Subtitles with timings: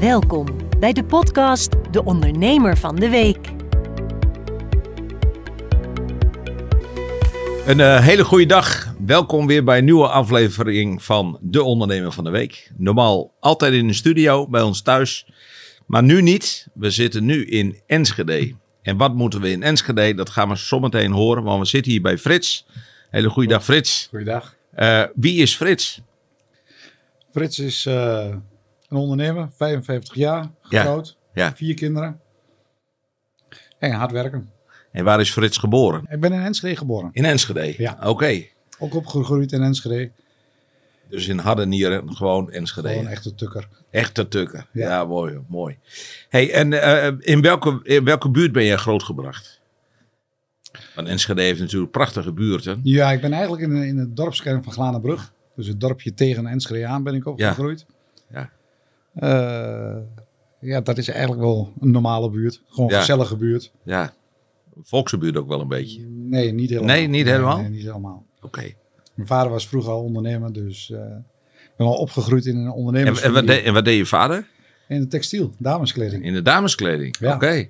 [0.00, 0.46] Welkom
[0.78, 3.48] bij de podcast De Ondernemer van de Week.
[7.66, 8.94] Een eh, hele goede dag.
[9.06, 12.72] Welkom weer bij een nieuwe aflevering van De Ondernemer van de Week.
[12.76, 15.26] Normaal altijd in de studio bij ons thuis,
[15.86, 16.68] maar nu niet.
[16.74, 18.54] We zitten nu in Enschede.
[18.82, 20.14] En wat moeten we in Enschede?
[20.14, 22.66] Dat gaan we zometeen horen, want we zitten hier bij Frits.
[23.10, 24.06] Hele goede dag, Frits.
[24.10, 24.54] Goeiedag.
[24.74, 26.00] Eh, wie is Frits?
[27.32, 28.34] Frits is eh,
[28.90, 31.02] een ondernemer, 55 jaar, ja.
[31.54, 32.20] vier kinderen.
[33.78, 34.50] En hard werken.
[34.92, 36.06] En waar is Frits geboren?
[36.10, 37.10] Ik ben in Enschede geboren.
[37.12, 37.74] In Enschede.
[37.78, 37.98] Ja.
[38.04, 38.44] Oké.
[38.78, 40.10] Ook opgegroeid in Enschede.
[41.08, 42.88] Dus in Hardernieren gewoon Enschede.
[42.88, 43.68] Gewoon echt een tukker.
[43.90, 44.66] Echte tukker.
[44.72, 45.04] Ja, Ja.
[45.04, 45.38] mooi.
[45.48, 45.78] mooi.
[46.28, 49.60] Hey, en eh, in, welke, in welke buurt ben jij grootgebracht?
[50.94, 52.80] Want Enschede heeft natuurlijk prachtige buurten.
[52.82, 55.32] Ja, ik ben eigenlijk in, in het dorpskern van Glanenbrug.
[55.56, 57.84] Dus het dorpje tegen Enschede aan ben ik opgegroeid.
[57.88, 57.94] Ja.
[59.14, 59.96] Eh,
[60.60, 62.62] ja, dat is eigenlijk wel een normale buurt.
[62.68, 63.00] Gewoon een Ja.
[63.00, 63.72] gezellige buurt.
[63.84, 64.12] Ja.
[64.82, 66.06] Volkse buurt ook wel een beetje.
[66.08, 66.94] Nee, niet helemaal.
[66.96, 67.56] Nee, niet helemaal?
[67.60, 68.24] Nee, niet helemaal.
[68.40, 68.62] Oké.
[69.14, 70.98] Mijn vader was vroeger al ondernemer, dus eh,
[71.54, 73.40] ik ben al opgegroeid in een En, en, ondernemersfamilie.
[73.46, 74.46] wat deed, en wat deed je vader?
[74.88, 76.24] In de textiel, dameskleding.
[76.24, 77.16] In de dameskleding.
[77.18, 77.34] Ja.
[77.34, 77.68] Oké.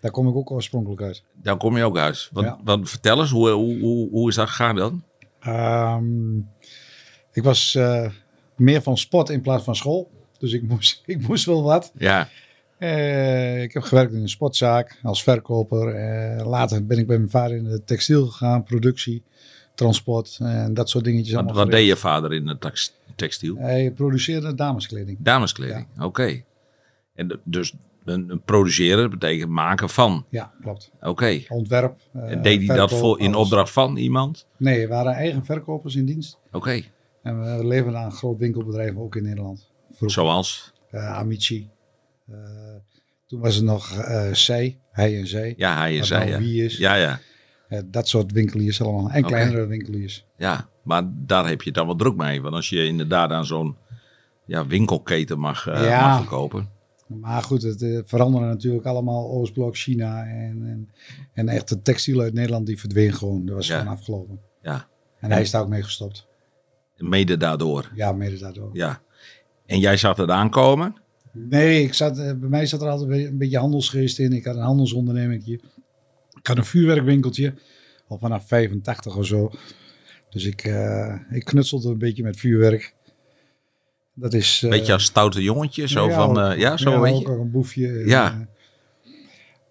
[0.00, 1.22] Daar kom ik ook oorspronkelijk uit.
[1.42, 2.28] Dan kom je ook uit.
[2.32, 2.58] Want, Ja.
[2.64, 5.02] want vertel eens, hoe, hoe, hoe, hoe is dat gegaan dan?
[5.40, 6.36] Ehm,
[7.32, 8.08] ik was eh,
[8.56, 10.10] meer van sport in plaats van school.
[10.42, 11.92] Dus ik moest, ik moest wel wat.
[11.98, 12.28] Ja.
[12.78, 15.88] Eh, ik heb gewerkt in een sportzaak als verkoper.
[15.94, 18.62] Eh, later ben ik bij mijn vader in de textiel gegaan.
[18.62, 19.22] Productie,
[19.74, 21.42] transport en dat soort dingetjes.
[21.52, 23.56] Wat, deed je vader in de tex- textiel?
[23.56, 25.18] Hij produceerde dameskleding.
[25.20, 25.86] Dameskleding.
[26.00, 26.42] Oké.
[27.14, 30.24] En dus een, een produceren betekent maken van.
[30.28, 30.90] Ja, klopt.
[31.00, 31.40] Oké.
[31.48, 31.98] Ontwerp.
[32.12, 33.46] eh, En deed hij dat voor, in alles.
[33.46, 34.46] opdracht van iemand?
[34.56, 36.38] Nee, we waren eigen verkopers in dienst.
[36.52, 36.82] Oké.
[37.22, 39.70] En we leverden aan groot winkelbedrijven ook in Nederland.
[39.96, 40.10] Vroeger.
[40.22, 40.72] Zoals?
[40.90, 41.70] eh, Amici.
[42.28, 42.36] Eh,
[43.26, 45.54] toen was het nog eh zij, hij en zij.
[45.56, 46.38] Ja, hij Wat zei nou ja.
[46.48, 46.76] wie is.
[46.76, 47.20] Ja, ja.
[47.68, 49.10] Eh, dat soort winkeliers allemaal.
[49.10, 50.26] En kleinere winkeliers.
[50.36, 52.42] Ja, maar daar heb je het dan wel druk mee.
[52.42, 53.76] Want als je inderdaad aan zo'n
[54.46, 56.08] ja, winkelketen mag, eh, Ja.
[56.08, 56.70] mag verkopen.
[57.06, 60.24] Maar goed, het eh, veranderde natuurlijk allemaal Oostblok, China.
[60.24, 60.90] En, en,
[61.32, 63.46] en echt de textiel uit Nederland die verdween gewoon.
[63.46, 63.78] Dat was Ja.
[63.78, 64.40] gewoon afgelopen.
[64.62, 64.88] Ja,
[65.20, 66.26] En hij is daar ook mee gestopt.
[66.96, 67.90] mede daardoor.
[67.94, 68.70] Ja, mede daardoor.
[68.72, 69.02] Ja.
[69.66, 70.94] En jij zat er aankomen.
[71.32, 74.32] Nee, ik zat, eh, bij mij zat er altijd een beetje- handelsgeest in.
[74.32, 75.60] Ik had een handelsondernemingje.
[76.38, 77.54] Ik had een vuurwerkwinkeltje.
[78.08, 79.50] Al vanaf 85 of zo.
[80.30, 82.94] Dus ik, eh, ik knutselde een beetje met vuurwerk.
[84.14, 84.62] Dat is...
[84.62, 85.88] eh, Beetje als stoute jongetje.
[85.88, 87.28] Zo ja, van, ook- eh, ja, zo ja, een ook beetje.
[87.28, 87.88] al een boefje.
[88.06, 88.30] Ja.
[88.32, 88.48] En,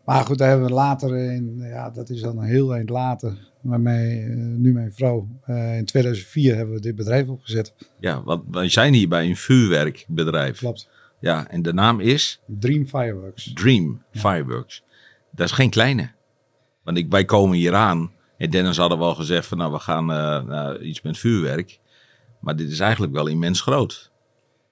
[0.05, 3.50] maar goed, daar hebben we later, in, ja, dat is dan een heel eind later,
[3.61, 5.27] mij, eh, nu mijn vrouw.
[5.45, 7.73] eh, in 2004 hebben we dit bedrijf opgezet.
[7.99, 10.57] Ja, want wij zijn hier bij een vuurwerkbedrijf.
[10.57, 10.89] Klopt.
[11.19, 13.51] Ja, en de naam is Dream Fireworks.
[13.53, 14.83] Dream Fireworks.
[15.31, 16.11] Dat is geen kleine.
[16.83, 18.11] Want ik, wij komen hier aan.
[18.37, 21.79] En Dennis hadden wel gezegd van nou, we gaan nou, iets met vuurwerk.
[22.39, 24.10] Maar dit is eigenlijk wel immens groot.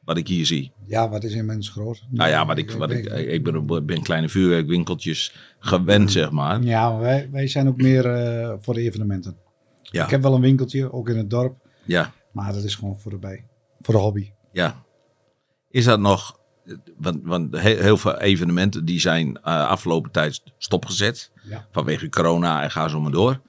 [0.10, 0.72] Wat ik hier zie.
[0.86, 2.06] Ja, wat is immens groot.
[2.10, 6.62] Nou ja, wat ik, wat ik, ik ben, ben kleine vuurwerkwinkeltjes gewend, zeg maar.
[6.64, 9.36] Ja, maar wij, wij zijn ook meer eh, voor de evenementen.
[9.82, 11.58] Ja, Ik heb wel een winkeltje, ook in het dorp.
[11.86, 13.46] ja, Maar dat is gewoon voor de bij.
[13.82, 14.32] Voor de hobby.
[14.52, 14.84] ja.
[15.70, 16.40] Is dat nog...
[16.98, 21.32] Want, want he- heel veel evenementen die zijn eh, afgelopen tijd stopgezet.
[21.50, 21.68] Ja.
[21.72, 23.42] Vanwege corona en ga zo maar door.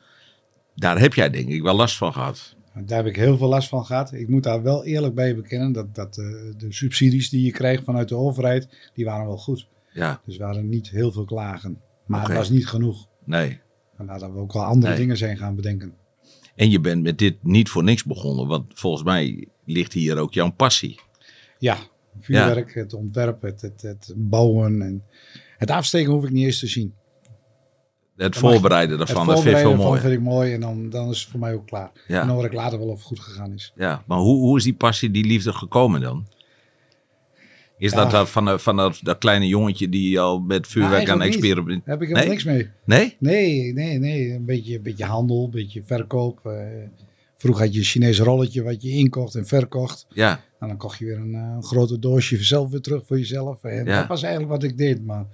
[0.75, 2.56] Daar heb jij denk ik wel last van gehad.
[2.75, 4.12] Daar heb ik heel veel last van gehad.
[4.12, 6.25] Ik moet daar wel eerlijk bij bekennen dat, dat eh,
[6.56, 9.66] de subsidies die je krijgt vanuit de overheid, die waren wel goed.
[9.92, 11.80] Ja, Dus we hadden niet heel veel klagen.
[12.06, 13.06] Maar het was niet genoeg.
[13.25, 13.60] nee.
[13.97, 15.00] Vandaar dat we ook wel andere Nee.
[15.00, 15.94] dingen zijn gaan bedenken.
[16.54, 18.47] En je bent met dit niet voor niks begonnen.
[18.47, 21.00] Want volgens mij ligt hier ook jouw passie.
[21.59, 21.76] Ja,
[22.20, 24.82] vuurwerk, het ontwerp, het, het, het bouwen.
[24.82, 25.04] En
[25.59, 26.94] het afsteken hoef ik niet eens te zien.
[28.26, 30.00] Het voorbereiden daarvan, het dat vind ik veel mooi.
[30.00, 31.91] vind ik mooi en dan, dan is het voor mij ook klaar.
[32.08, 32.20] Ja.
[32.20, 33.72] En dan hoor ik later wel of het goed gegaan is.
[33.76, 36.26] Ja, maar hoe, hoe is die passie, die liefde gekomen dan?
[37.78, 37.97] Is Ja.
[37.97, 41.83] dat dat van, dat- van dat, dat kleine jongetje die al met vuurwerk aan experimenteren?
[41.84, 42.44] Daar heb ik helemaal Nee?
[42.44, 42.68] niks mee.
[42.84, 43.16] Nee?
[43.18, 44.33] Nee, nee, nee.
[44.33, 46.47] Een beetje, een beetje handel, een beetje verkoop.
[46.47, 46.53] eh
[47.36, 50.06] vroeger had je een Chinees rolletje wat je inkocht en verkocht.
[50.12, 53.18] Ja, En dan kocht je weer een, eh, een grote doosje zelf weer terug voor
[53.18, 53.65] jezelf.
[53.65, 53.98] En Ja.
[53.98, 55.04] dat was eigenlijk wat ik deed.
[55.04, 55.27] Maar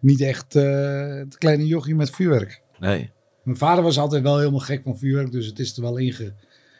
[0.00, 2.60] niet echt eh, het kleine jochie met vuurwerk.
[2.78, 3.10] nee.
[3.42, 5.32] Mijn vader was altijd wel helemaal gek van vuurwerk.
[5.32, 6.32] Dus het is er wel inge,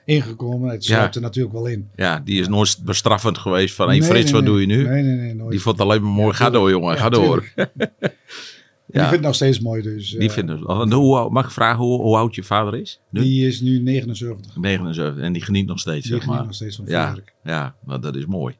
[0.04, 0.70] ingekomen.
[0.70, 0.94] Het Ja.
[0.94, 1.88] sluipt er natuurlijk wel in.
[1.96, 4.50] Ja, die is nooit bestraffend geweest van, hé Nee, Frits, nee, wat nee.
[4.50, 4.88] doe je nu?
[4.88, 5.34] Nee, nee, nee.
[5.34, 5.50] Nooit.
[5.50, 6.28] Die vond het alleen maar mooi.
[6.28, 7.44] Ja, ga door jongen, ga door.
[8.88, 9.02] Die Ja.
[9.02, 9.82] vindt het nog steeds mooi.
[9.82, 13.00] Dus, Die eh, vinden, hoe, mag ik vragen hoe, hoe oud je vader is?
[13.10, 13.20] Nu?
[13.20, 14.56] die is nu 79.
[14.56, 15.22] 79.
[15.22, 16.46] En die geniet nog steeds, Die zeg geniet maar.
[16.46, 17.34] nog steeds van Ja, vuurwerk.
[17.44, 18.54] ja nou, dat is mooi.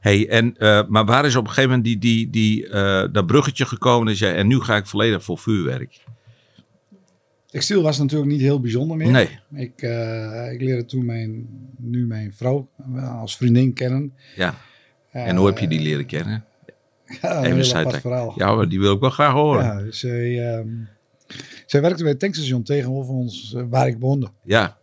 [0.00, 3.26] Hey, en, eh, maar waar is op een gegeven moment die, die, die, eh, dat
[3.26, 4.18] bruggetje gekomen?
[4.18, 6.00] Je, en nu ga ik volledig voor vuurwerk.
[7.46, 9.10] Textiel was natuurlijk niet heel bijzonder meer.
[9.10, 9.82] Nee, Ik,
[10.52, 11.46] ik leerde toen mijn,
[11.76, 12.68] nu mijn vrouw
[13.20, 14.12] als vriendin kennen.
[14.36, 14.54] ja.
[15.12, 16.44] En hoe heb je die leren kennen?
[17.22, 18.00] Ja, een Even apart tag.
[18.00, 18.32] verhaal.
[18.36, 19.64] Ja, maar die wil ik wel graag horen.
[19.64, 20.68] Ja, zij, ehm,
[21.66, 24.28] zij werkte bij het tankstation tegenover ons, eh, waar ik woonde.
[24.42, 24.76] Ja.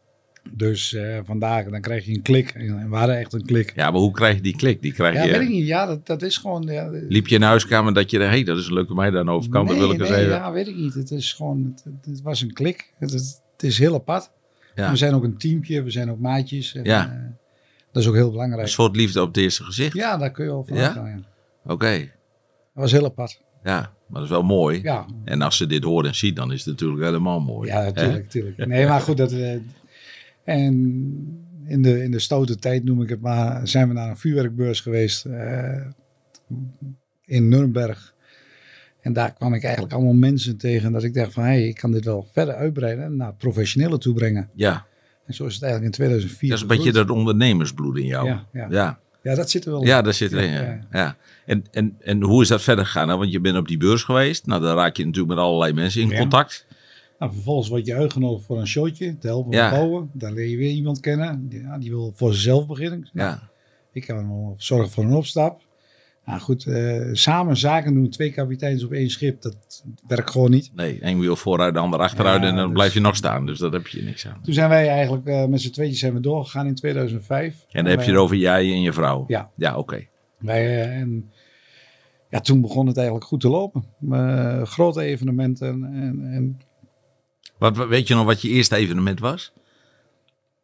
[0.54, 2.50] Dus eh, vandaag, dan krijg je een klik.
[2.50, 3.74] En we hadden echt een klik.
[3.76, 4.82] ja, maar hoe krijg je die klik?
[4.82, 5.68] Die krijg Ja, je, weet ik niet.
[5.68, 6.62] Ja, dat, dat is gewoon...
[6.62, 8.94] Ja, Liep je in de huiskamer dat je dacht, hé, hey, dat is een leuke
[8.94, 10.30] meid aan de overkant, nee, dat wil ik nee, even.
[10.34, 10.94] ja, weet ik niet.
[10.94, 11.64] Het is gewoon...
[11.76, 12.94] Het, het- het was een klik.
[13.00, 14.30] Het, het, het is heel apart.
[14.76, 14.90] Ja.
[14.92, 15.84] We zijn ook een teampje.
[15.84, 16.76] We zijn ook maatjes.
[16.76, 17.06] En, Ja.
[17.06, 17.30] eh,
[17.92, 18.62] dat is ook heel belangrijk.
[18.64, 19.94] Een soort liefde op het eerste gezicht.
[19.96, 20.84] Ja, daar kun je wel van Ja?
[20.84, 21.26] uitgaan,
[21.66, 22.10] Oké, Dat
[22.74, 23.42] was heel apart.
[23.64, 24.80] ja, maar dat is wel mooi.
[24.84, 27.70] Ja, En als ze dit hoort en ziet, dan is het natuurlijk helemaal mooi.
[27.70, 28.24] ja natuurlijk.
[28.24, 28.66] natuurlijk.
[28.66, 29.18] Nee, maar goed.
[29.18, 29.54] Dat, eh,
[30.44, 30.74] en
[31.66, 34.80] in de, in de stoute tijd, noem ik het maar, zijn we naar een vuurwerkbeurs
[34.80, 35.86] geweest eh,
[37.26, 38.14] in Nuremberg.
[39.02, 41.76] En daar kwam ik eigenlijk allemaal mensen tegen dat ik dacht van, hé, hey, ik
[41.76, 44.50] kan dit wel verder uitbreiden en naar professionele toe brengen.
[44.54, 44.86] Ja,
[45.26, 48.28] En zo is het eigenlijk in 2004 dat is een beetje dat ondernemersbloed in jou.
[48.28, 48.68] Ja, ja.
[48.70, 49.00] ja.
[49.24, 49.88] Ja, dat zit er wel in.
[49.88, 50.50] Ja, daar zit erin.
[50.52, 50.88] Ja, Ja, ja.
[50.92, 51.16] ja.
[51.46, 53.08] En, en, en hoe is dat verder gegaan?
[53.08, 54.46] Nou, want je bent op die beurs geweest.
[54.46, 56.18] Nou, dan raak je natuurlijk met allerlei mensen in Ja.
[56.20, 56.66] contact.
[57.20, 59.70] Nou, vervolgens word je uitgenodigd voor een showtje, te helpen Ja.
[59.70, 60.10] bouwen.
[60.14, 61.48] Dan leer je weer iemand kennen.
[61.50, 63.10] Die, ja, die wil voor zichzelf beginnen.
[63.14, 63.50] Nou, Ja,
[63.94, 65.62] Ik kan zorgen voor een opstap.
[66.26, 70.72] Nou goed, eh, samen zaken doen, twee kapiteins op één schip, dat werkt gewoon niet.
[70.76, 70.98] nee.
[71.02, 73.46] Eén wiel vooruit, de ander achteruit Ja, en dan dus- blijf je nog staan.
[73.46, 74.40] Dus dat heb je niks aan.
[74.44, 77.66] Toen zijn wij eigenlijk eh, met z'n tweetjes zijn we doorgegaan in 2005.
[77.70, 79.24] En dan heb je het over jij en je vrouw.
[79.28, 79.50] Ja.
[79.56, 80.08] Ja, oké.
[80.38, 81.32] Wij, eh, en
[82.30, 83.84] ja, toen begon het eigenlijk goed te lopen.
[84.12, 85.68] Eh, grote evenementen.
[85.94, 86.60] En, en
[87.58, 89.54] Wat, weet je nog wat je eerste evenement was?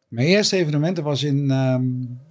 [0.08, 1.82] mijn eerste evenement was in, ehm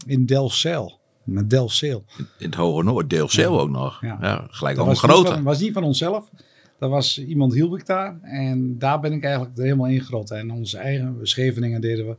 [0.05, 0.96] in Delfzijl.
[1.27, 2.03] Met Delfzijl.
[2.17, 4.01] In het Hoge Noord, Deelzeel ook nog.
[4.01, 4.47] Ja, Ja.
[4.49, 5.43] gelijk Dat al een grote.
[5.43, 6.29] was niet van onszelf.
[6.79, 8.19] Dat was iemand hielp ik daar.
[8.21, 10.31] En daar ben ik eigenlijk er helemaal ingerold.
[10.31, 12.17] En onze eigen Scheveningen deden we.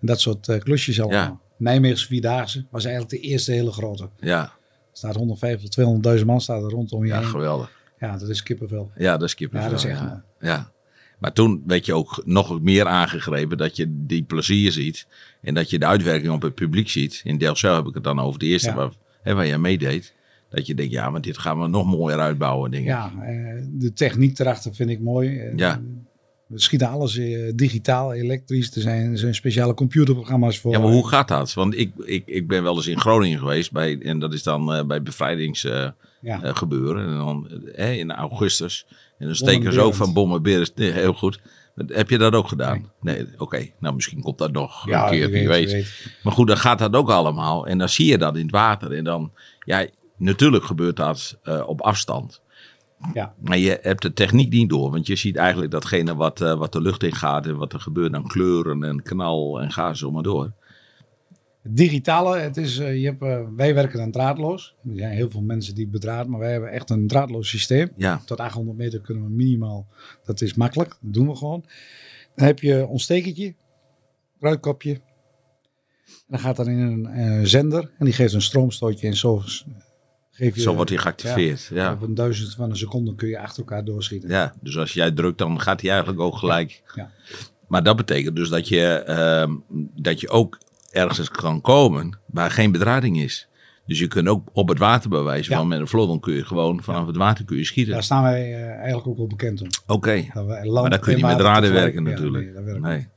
[0.00, 1.20] En dat soort eh, klusjes allemaal.
[1.20, 1.38] Ja.
[1.56, 4.08] Nijmeegse Vierdaagse was eigenlijk de eerste hele grote.
[4.18, 4.50] Ja, Er
[4.92, 7.28] staat 150 tot 200.000 man staat er rondom je ja, heen.
[7.28, 7.70] geweldig.
[7.98, 8.90] Ja, dat is kippenvel.
[8.96, 9.66] Ja, dat is kippenvel.
[9.70, 10.00] Ja, dat is echt
[10.40, 10.72] ja.
[11.18, 15.06] Maar toen werd je ook nog meer aangegrepen dat je die plezier ziet.
[15.40, 17.20] En dat je de uitwerking op het publiek ziet.
[17.24, 18.74] In Delcel heb ik het dan over de eerste Ja.
[18.74, 18.90] waar,
[19.22, 20.14] hè, waar jij meedeed.
[20.50, 22.72] Dat je denkt, ja, maar dit gaan we nog mooier uitbouwen.
[22.72, 22.84] Ik.
[22.84, 25.38] Ja, eh, de techniek erachter vind ik mooi.
[25.38, 25.80] Eh, Ja.
[26.48, 28.74] We schieten alles eh, digitaal, elektrisch.
[28.74, 30.72] Er zijn, er zijn speciale computerprogramma's voor.
[30.72, 31.54] Ja, maar hoe gaat dat?
[31.54, 33.72] Want ik, ik, ik ben wel eens in Groningen geweest.
[33.72, 35.94] Bij, en dat is dan eh, bij bevrijdingsgebeuren.
[36.20, 36.42] Ja.
[37.10, 38.86] en dan eh, in augustus.
[39.18, 40.76] En dan steken ze ook van bommenberend.
[40.76, 41.40] Nee, heel goed.
[41.86, 42.92] Heb je dat ook gedaan?
[43.00, 43.68] Nee, oké.
[43.80, 45.86] Nou, misschien komt dat nog een keer, wie weet.
[46.22, 47.66] Maar goed, dan gaat dat ook allemaal.
[47.66, 48.92] En dan zie je dat in het water.
[48.92, 49.32] En dan,
[49.64, 49.86] ja,
[50.16, 52.40] natuurlijk gebeurt dat eh, op afstand.
[53.14, 53.34] Ja.
[53.38, 54.90] Maar je hebt de techniek niet door.
[54.90, 57.46] Want je ziet eigenlijk datgene wat, eh, wat de lucht in gaat.
[57.46, 60.52] En wat er gebeurt aan kleuren en knal en ga zo maar door.
[61.62, 64.74] Het digitale, het is, eh, je hebt, eh, wij werken dan draadloos.
[64.84, 67.90] Er zijn heel veel mensen die bedraad, maar wij hebben echt een draadloos systeem.
[67.96, 69.86] Ja, Tot 800 meter kunnen we minimaal,
[70.24, 71.64] dat is makkelijk, dat doen we gewoon.
[72.34, 73.54] Dan heb je ontstekertje,
[74.40, 74.92] kruidkopje.
[74.92, 79.42] En dan gaat dat in een zender en die geeft een stroomstootje en zo
[80.38, 80.60] geef je...
[80.60, 81.70] zo wordt hij geactiveerd.
[81.72, 81.92] Ja.
[81.92, 84.28] Op een duizend van een seconde kun je achter elkaar doorschieten.
[84.28, 86.82] Ja, dus als jij drukt, dan gaat hij eigenlijk ook gelijk.
[86.94, 87.10] Ja.
[87.68, 89.52] Maar dat betekent dus dat je, ehm,
[89.96, 90.58] dat je ook
[90.90, 93.48] ergens kan komen waar geen bedrading is.
[93.86, 96.44] Dus je kunt ook op het water bewijzen van met een vlot, dan kun je
[96.44, 97.92] gewoon vanaf het water kun je schieten.
[97.92, 99.68] Daar staan wij eh, eigenlijk ook wel bekend om.
[99.86, 102.44] Oké, land maar dan kun je niet met tegelijk- werken natuurlijk.
[102.44, 103.08] nee, dat werkt Nee.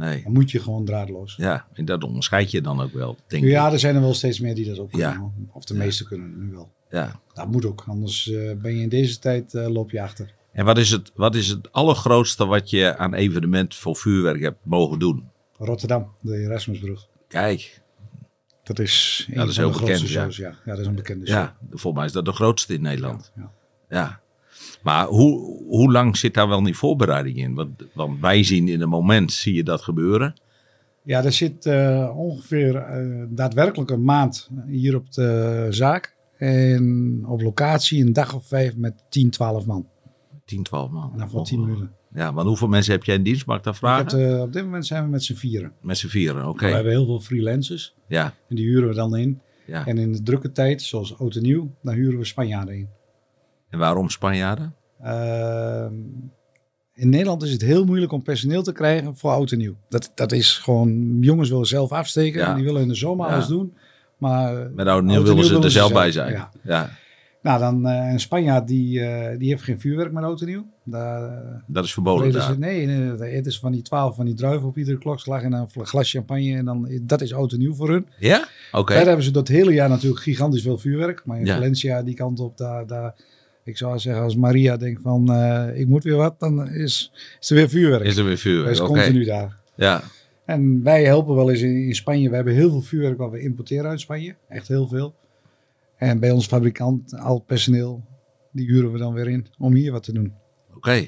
[0.00, 0.22] Nee.
[0.22, 1.34] Dan moet je gewoon draadloos.
[1.36, 3.50] Ja, en dat onderscheid je dan ook wel, denk ik.
[3.50, 5.10] Ja, er zijn er wel steeds meer die dat ook Ja.
[5.10, 5.48] kunnen.
[5.52, 5.80] Of de Ja.
[5.80, 6.72] meeste kunnen nu wel.
[6.90, 7.20] Ja.
[7.34, 10.34] Dat moet ook, anders eh, ben je in deze tijd eh, loop je achter.
[10.52, 14.58] En wat is, het, wat is het allergrootste wat je aan evenement voor vuurwerk hebt
[14.64, 15.28] mogen doen?
[15.58, 17.06] Rotterdam, de Erasmusbrug.
[17.28, 17.80] Kijk,
[18.62, 20.36] Dat is dat is heel bekend, shows.
[20.36, 20.48] Ja.
[20.48, 21.36] ja, dat is een bekende show.
[21.36, 23.32] ja, volgens mij is dat de grootste in Nederland.
[23.36, 23.50] Ja.
[23.88, 24.20] Ja.
[24.82, 27.54] Maar hoe, hoe lang zit daar wel die voorbereiding in?
[27.54, 30.34] Want, want wij zien in een moment, zie je dat gebeuren.
[31.04, 36.16] Ja, er zit eh, ongeveer eh, daadwerkelijk een maand hier op de zaak.
[36.38, 39.86] En op locatie een dag of vijf met 10, 12 man.
[40.44, 41.12] 10, 12 man.
[41.16, 41.92] Dan voor 10 minuten.
[42.14, 43.46] Ja, want hoeveel mensen heb jij in dienst?
[43.46, 44.18] Mag ik dat Ik vragen?
[44.18, 45.72] heb de- op dit moment zijn we met z'n vieren.
[45.82, 46.66] Met z'n vieren, oké.
[46.66, 47.94] We hebben heel veel freelancers.
[48.08, 49.40] Ja, En die huren we dan in.
[49.66, 49.86] ja.
[49.86, 52.88] En in de drukke tijd, zoals oud en nieuw, dan huren we Spanjaarden in.
[53.70, 54.74] En waarom Spanjaarden?
[55.02, 55.94] Ehm,
[56.94, 59.74] in Nederland is het heel moeilijk om personeel te krijgen voor oud en nieuw.
[59.88, 62.40] Dat, dat is gewoon, jongens willen zelf afsteken.
[62.40, 62.48] Ja.
[62.50, 63.32] en Die willen in de zomer Ja.
[63.34, 63.74] alles doen.
[64.18, 66.32] Maar Met oud en nieuw willen ze er zelf bij zijn.
[66.32, 66.50] ja.
[66.62, 66.90] Ja.
[67.42, 70.66] nou, dan eh, een Spanjaard die, eh, die heeft geen vuurwerk met oud en nieuw.
[70.84, 72.42] Daar, eh, dat is verboden daar.
[72.52, 75.52] ze- nee, nee, het is van die twaalf van die druiven op iedere klokslag en
[75.52, 76.56] een glas champagne.
[76.56, 78.06] En dan, dat is oud en nieuw voor hun.
[78.18, 78.46] Ja?
[78.72, 78.86] Oké.
[78.86, 81.22] Verder hebben ze dat hele jaar natuurlijk gigantisch veel vuurwerk.
[81.24, 81.46] Maar in.
[81.46, 83.14] Valencia, die kant op, daar, daar,
[83.64, 87.50] ik zou zeggen, als Maria denkt van, eh, ik moet weer wat, dan is, is
[87.50, 88.04] er weer vuurwerk.
[88.04, 88.70] Is er weer Hij vuurwerk?
[88.74, 88.88] is Oké.
[88.92, 89.56] continu daar.
[89.74, 90.02] Ja.
[90.44, 92.28] En wij helpen wel eens in, in Spanje.
[92.28, 94.34] We hebben heel veel vuurwerk wat we importeren uit Spanje.
[94.48, 95.14] Echt heel veel.
[95.96, 98.04] En bij ons fabrikant, al het personeel,
[98.52, 100.32] die huren we dan weer in om hier wat te doen.
[100.76, 101.06] Oké.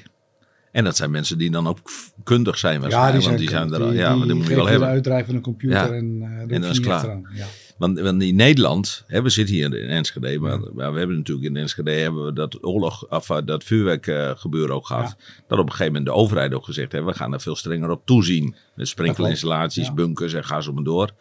[0.71, 1.79] En dat zijn mensen die dan ook
[2.23, 3.23] kundig zijn waarschijnlijk.
[3.25, 3.89] want die zijn er al.
[3.89, 4.87] die- Ja, maar die moet je wel hebben.
[4.87, 5.91] uitdrijven van een computer Ja.
[5.93, 7.05] en, uh, En dan is klaar.
[7.33, 7.45] Ja.
[7.77, 11.47] Want, want in Nederland, hè, we zitten hier in Enschede, maar, maar we hebben natuurlijk
[11.47, 14.05] in Enschede hebben we dat oorlog, of eh, dat vuurwerk
[14.39, 15.15] gebeuren ook gehad.
[15.47, 17.89] Dat op een gegeven moment de overheid ook gezegd heeft, we gaan er veel strenger
[17.89, 18.55] op toezien.
[18.75, 19.93] Met sprinkelinstallaties, Ja.
[19.93, 21.11] bunkers en ga zo maar door.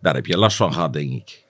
[0.00, 1.44] Daar heb je last van gehad, denk ik.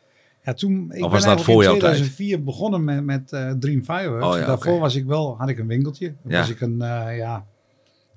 [0.45, 1.81] Ja, toen, ik Of ben was dat voor in tijd?
[1.81, 4.27] 2004 begonnen met, met eh, Dream Fireworks.
[4.27, 6.15] Oh ja, Daarvoor was ik wel, had ik een winkeltje.
[6.23, 6.39] Dan Ja.
[6.39, 7.47] was ik een, eh, ja,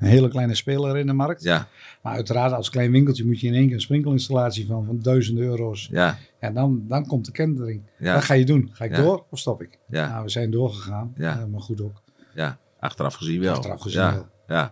[0.01, 1.43] een hele kleine speler in de markt.
[1.43, 1.67] Ja,
[2.01, 5.43] Maar uiteraard als klein winkeltje moet je in één keer een sprinkelinstallatie van, van duizenden
[5.43, 5.88] euro's.
[5.91, 7.81] ja, Ja, dan, dan komt de kentering.
[8.00, 8.13] Ja.
[8.13, 8.70] Wat ga je doen?
[8.74, 9.01] Ga ik Ja.
[9.01, 9.77] door of stop ik?
[9.89, 10.10] Ja.
[10.10, 11.13] Nou, we zijn doorgegaan.
[11.17, 11.39] Ja.
[11.39, 12.01] Eh, maar goed ook.
[12.34, 12.58] ja.
[12.79, 13.53] Achteraf gezien wel.
[13.55, 14.27] Achteraf gezien ja, wel.
[14.48, 14.72] Ja.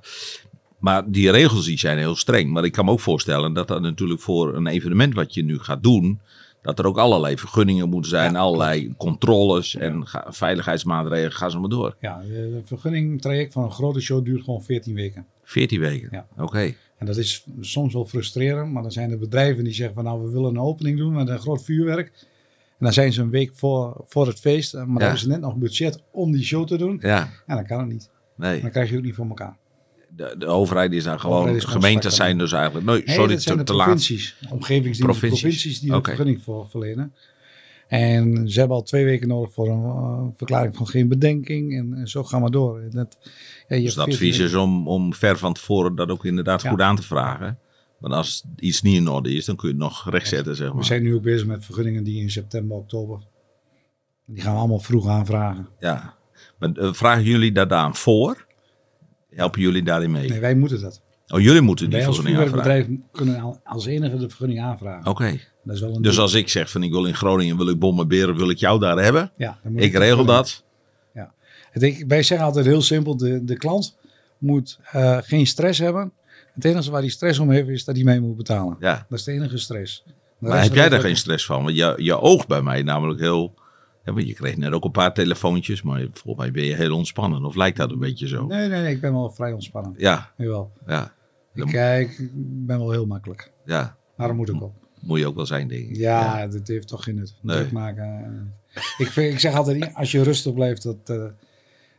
[0.79, 2.51] Maar die regels die zijn heel streng.
[2.51, 5.59] Maar ik kan me ook voorstellen dat dat natuurlijk voor een evenement wat je nu
[5.59, 6.19] gaat doen,
[6.61, 11.59] dat er ook allerlei vergunningen moeten zijn, Ja, allerlei controles en ga- veiligheidsmaatregelen, ga zo
[11.59, 11.95] maar door.
[11.99, 15.25] Ja, de vergunningtraject van een grote show duurt gewoon 14 weken.
[15.43, 16.07] 14 weken.
[16.11, 16.27] Ja.
[16.37, 16.73] Oké.
[16.97, 20.23] En dat is soms wel frustrerend, maar dan zijn er bedrijven die zeggen van nou
[20.23, 22.11] we willen een opening doen met een groot vuurwerk.
[22.77, 25.27] En dan zijn ze een week voor, voor het feest, eh, maar dan hebben ze
[25.27, 26.97] net nog budget om die show te doen.
[27.01, 28.09] Ja, En dan kan het niet.
[28.35, 28.61] nee.
[28.61, 29.57] Dan krijg je ook niet voor elkaar.
[30.19, 33.41] De, de overheid is daar gewoon, is gemeentes zijn dus eigenlijk, nee, Nee, sorry, dat
[33.41, 33.85] zijn te, de te laat.
[33.85, 34.35] provincies.
[34.49, 35.39] Omgevingsdiensten, Provincies.
[35.41, 35.99] provincies, die Oké.
[36.01, 37.13] de vergunning voor verlenen.
[37.87, 41.73] En ze hebben al twee weken nodig voor een eh, verklaring van geen bedenking.
[41.77, 42.81] En, en zo gaan we door.
[42.89, 43.17] Dat,
[43.67, 46.61] ja, je Dus het advies 14 is om, om ver van tevoren dat ook inderdaad
[46.61, 46.69] Ja.
[46.69, 47.59] goed aan te vragen.
[47.99, 50.75] Want als iets niet in orde is, dan kun je het nog rechtzetten, zeg We
[50.75, 50.85] maar.
[50.85, 53.19] zijn nu ook bezig met vergunningen die in september, oktober.
[54.25, 55.67] Die gaan we allemaal vroeg aanvragen.
[55.79, 56.15] Ja.
[56.59, 58.47] Maar eh, vragen jullie daar dan voor?
[59.35, 60.29] Helpen jullie daarin mee?
[60.29, 61.01] Nee, wij moeten dat.
[61.27, 62.71] Oh, jullie moeten die Wij als vergunning aanvragen.
[62.73, 65.07] vuurwerkbedrijf kunnen al- als enige de vergunning aanvragen.
[65.11, 65.39] Oké.
[66.01, 68.79] Dus als ik zeg van ik wil in Groningen, wil ik bombarderen, wil ik jou
[68.79, 69.31] daar hebben.
[69.37, 70.63] ja, dan moet Ik regel dat.
[71.71, 73.97] Het- ik- wij zeggen altijd heel simpel, de, de klant
[74.37, 76.11] moet eh, geen stress hebben.
[76.53, 78.77] Het enige waar hij stress om heeft is dat hij mee moet betalen.
[78.79, 79.05] Ja.
[79.09, 80.03] Dat is de enige stress.
[80.05, 80.11] De
[80.47, 81.63] Maar heb jij daar geen stress van?
[81.63, 83.53] Want je, je oog bij mij namelijk heel...
[84.13, 87.45] Want je kreeg net ook een paar telefoontjes, maar volgens mij ben je heel ontspannen.
[87.45, 88.45] Of lijkt dat een beetje zo?
[88.45, 89.93] Nee, nee, nee, ik ben wel vrij ontspannen.
[89.97, 90.71] Ja, Jawel.
[90.87, 91.13] ja,
[91.53, 92.29] Ik, eh, ik
[92.65, 93.51] ben wel heel makkelijk.
[93.65, 93.97] ja.
[94.15, 94.73] Maar dat moet ook wel.
[95.01, 95.95] Moet je ook wel zijn, denk ik.
[95.95, 97.35] Ja, dat heeft toch geen nut.
[97.41, 97.57] Nee.
[97.57, 98.03] Druk maken.
[98.73, 98.81] eh.
[98.97, 101.23] ik, vind- ik zeg altijd, als je rustig blijft, dat, eh,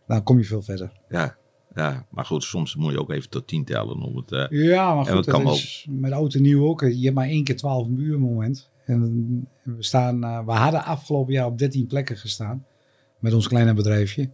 [0.07, 0.93] dan kom je veel verder.
[1.09, 1.37] Ja,
[1.75, 4.49] ja, maar goed, soms moet je ook even tot tien tellen om het...
[4.51, 6.81] Ja, maar En dat goed, kan is met oud en nieuw ook.
[6.81, 8.71] Je hebt maar één keer 12 uur moment.
[8.91, 12.65] En we, staan, eh, we hadden afgelopen jaar op 13 plekken gestaan.
[13.19, 14.31] Met ons kleine bedrijfje.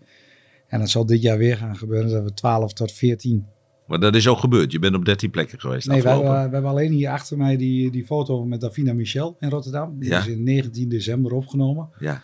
[0.69, 2.11] En dat zal dit jaar weer gaan gebeuren.
[2.11, 3.47] Dat we 12 tot 14.
[3.87, 4.73] maar dat is ook gebeurd.
[4.73, 7.57] Je bent op 13 plekken geweest Nee, we hebben, we hebben alleen hier achter mij
[7.57, 9.99] die, die foto met Davina Michel in Rotterdam.
[9.99, 10.19] Die Ja.
[10.19, 12.23] is in 19 december opgenomen Ja,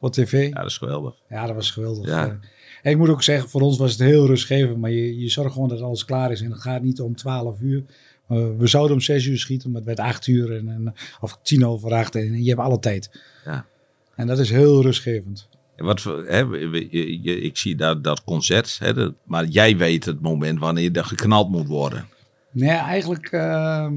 [0.00, 0.48] voor tv.
[0.48, 1.14] ja, dat is geweldig.
[1.28, 2.06] Ja, dat was geweldig.
[2.06, 2.26] Ja.
[2.26, 2.32] Eh,
[2.82, 4.78] En ik moet ook zeggen, voor ons was het heel rustgevend.
[4.78, 6.40] Maar je, je zorgt gewoon dat alles klaar is.
[6.40, 7.84] En het gaat niet om 12 uur.
[8.30, 10.56] Eh, we zouden om 6 uur schieten, maar het werd 8 uur.
[10.56, 12.14] En, en, of 10 over 8.
[12.14, 13.20] En je hebt alle tijd.
[13.44, 13.66] Ja.
[14.14, 15.48] En dat is heel rustgevend.
[15.76, 16.56] En Wat, voor- hè,
[17.22, 21.50] ik zie dat, dat concert, hè, dat, maar jij weet het moment wanneer er geknald
[21.50, 22.06] moet worden.
[22.52, 23.94] Nee, eigenlijk ehm,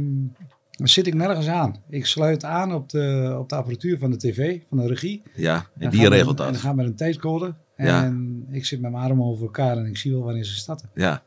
[0.71, 1.75] zit ik nergens aan.
[1.89, 5.21] Ik sluit aan op de, op de apparatuur van de tv, van de regie.
[5.35, 6.61] Ja, en die regelt En dan dat.
[6.61, 7.53] gaan we met een tijdcode.
[7.77, 8.03] Ja.
[8.03, 10.89] En ik zit met mijn armen over elkaar en ik zie wel wanneer ze starten.
[10.95, 11.23] Ja.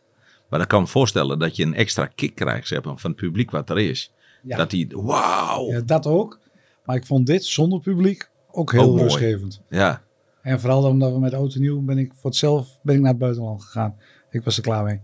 [0.49, 3.21] Maar dan kan me voorstellen dat je een extra kick krijgt zeg maar, van het
[3.21, 4.13] publiek wat er is.
[4.43, 4.57] Ja.
[4.57, 5.67] Dat die, wauw.
[5.71, 6.39] Ja, dat ook.
[6.85, 9.03] Maar ik vond dit zonder publiek ook heel mooi.
[9.03, 9.63] rustgevend.
[9.69, 10.03] Ja,
[10.43, 13.11] En vooral omdat we met en Nieuw ben ik voor het zelf ben ik naar
[13.11, 13.97] het buitenland gegaan.
[14.31, 15.01] Ik was er klaar mee.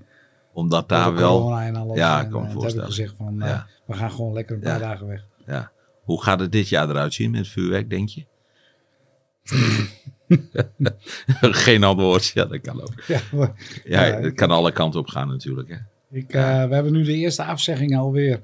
[0.53, 1.97] omdat daar wel, en alles.
[1.97, 2.87] Ja, ik kan me eh, toen heb ik voorstellen.
[2.87, 4.69] gezegd van, eh, we gaan gewoon lekker een Ja.
[4.71, 5.27] paar dagen weg.
[5.47, 5.71] ja.
[6.03, 8.25] Hoe gaat het dit jaar eruit zien met vuurwerk, denk je?
[11.65, 12.27] Geen antwoord.
[12.35, 12.93] Ja, dat kan ook.
[13.07, 13.53] Ja, maar-
[13.85, 15.69] Ja, Ja, het kan alle kanten op gaan natuurlijk.
[15.69, 15.77] Hè?
[16.19, 18.41] ik, eh, we hebben nu de eerste afzegging alweer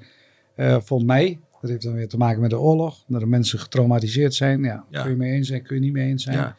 [0.55, 1.39] eh voor mei.
[1.61, 3.03] Dat heeft dan weer te maken met de oorlog.
[3.07, 4.63] Dat de mensen getraumatiseerd zijn.
[4.63, 5.01] Ja, Ja.
[5.01, 6.37] kun je mee eens zijn, kun je niet mee eens zijn.
[6.37, 6.55] Ja.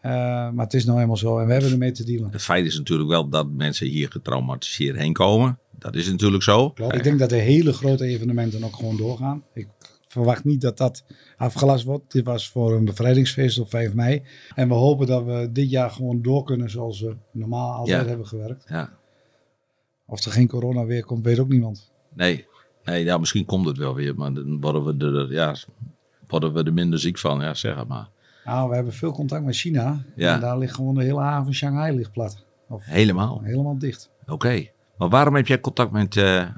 [0.00, 0.10] Eh,
[0.52, 2.30] maar het is nou helemaal zo en we hebben ermee te dealen.
[2.32, 5.58] Het feit is natuurlijk wel dat mensen hier getraumatiseerd heen komen.
[5.78, 6.70] Dat is natuurlijk zo.
[6.70, 6.94] Klopt.
[6.94, 9.42] Ik denk dat de hele grote evenementen ook gewoon doorgaan.
[9.54, 9.66] Ik
[10.16, 11.04] verwacht niet dat dat
[11.36, 12.12] afgelast wordt.
[12.12, 14.22] Dit was voor een bevrijdingsfeest op 5 mei.
[14.54, 18.08] En we hopen dat we dit jaar gewoon door kunnen zoals we normaal altijd Ja.
[18.08, 18.64] hebben gewerkt.
[18.68, 18.90] Ja.
[20.06, 21.92] Of er geen corona weer komt, weet ook niemand.
[22.14, 22.46] Nee,
[22.84, 25.54] nee ja, misschien komt het wel weer, maar dan worden we er, ja,
[26.28, 27.40] worden we er minder ziek van.
[27.40, 28.08] Ja, zeg het maar.
[28.44, 30.04] Nou, we hebben veel contact met China.
[30.16, 30.34] Ja.
[30.34, 32.44] En daar ligt gewoon de hele haven Shanghai ligt plat.
[32.68, 33.40] Of Helemaal.
[33.42, 34.10] helemaal dicht.
[34.26, 34.66] Oké.
[34.98, 36.48] Maar waarom heb jij contact met, eh,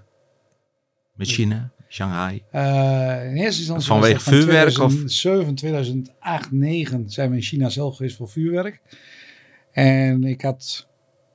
[1.14, 2.42] met China, Shanghai?
[2.50, 7.68] Eh, in eerste instantie Vanwege van vuurwerk of- 2007, 2008, 2009 zijn we in China
[7.68, 8.80] zelf geweest voor vuurwerk.
[9.72, 10.88] En ik had,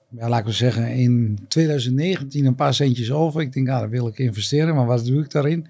[0.10, 3.42] ja, laten we zeggen, in 2019 een paar centjes over.
[3.42, 5.68] Ik denk, ja, daar wil ik investeren, maar wat doe ik daarin?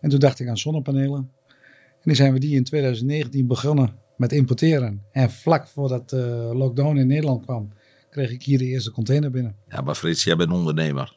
[0.00, 1.30] En toen dacht ik aan zonnepanelen.
[1.48, 5.02] En toen zijn we die in 2019 begonnen met importeren.
[5.12, 7.72] En vlak voordat de lockdown in Nederland kwam,
[8.10, 9.54] kreeg ik hier de eerste container binnen.
[9.68, 11.16] Ja, maar Frits, jij bent ondernemer.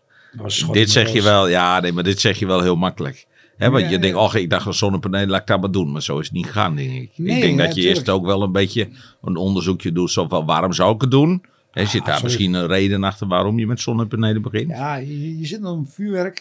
[0.71, 3.25] Dit zeg je wel, ja, nee, maar dit zeg je wel heel makkelijk.
[3.57, 5.91] Hè, want Ja, je denkt, oh, ik dacht een zonnepanelen, laat ik dat maar doen.
[5.91, 7.11] Maar zo is het niet gegaan, denk ik.
[7.15, 7.95] Nee, ik denk ja, dat je tuurlijk.
[7.95, 8.89] eerst ook wel een beetje
[9.21, 10.11] een onderzoekje doet.
[10.11, 11.43] Zo van, waarom zou ik het doen?
[11.71, 14.69] En zit daar misschien een reden achter waarom je met zonnepanelen begint?
[14.69, 16.39] Ja, je, je zit een vuurwerk.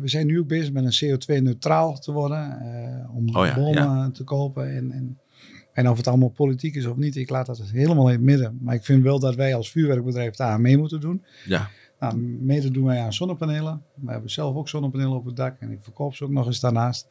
[0.00, 2.58] We zijn nu ook bezig met een CO2-neutraal te worden.
[2.60, 4.76] eh, om Oh ja, bomen te kopen.
[4.76, 5.18] En, en,
[5.72, 8.58] en of het allemaal politiek is of niet, ik laat dat helemaal in het midden.
[8.62, 11.24] Maar ik vind wel dat wij als vuurwerkbedrijf daar aan mee moeten doen.
[11.46, 13.82] Ja, Nou, mede doen wij aan zonnepanelen.
[13.94, 15.56] We hebben zelf ook zonnepanelen op het dak.
[15.60, 17.08] En ik verkoop ze ook nog eens daarnaast.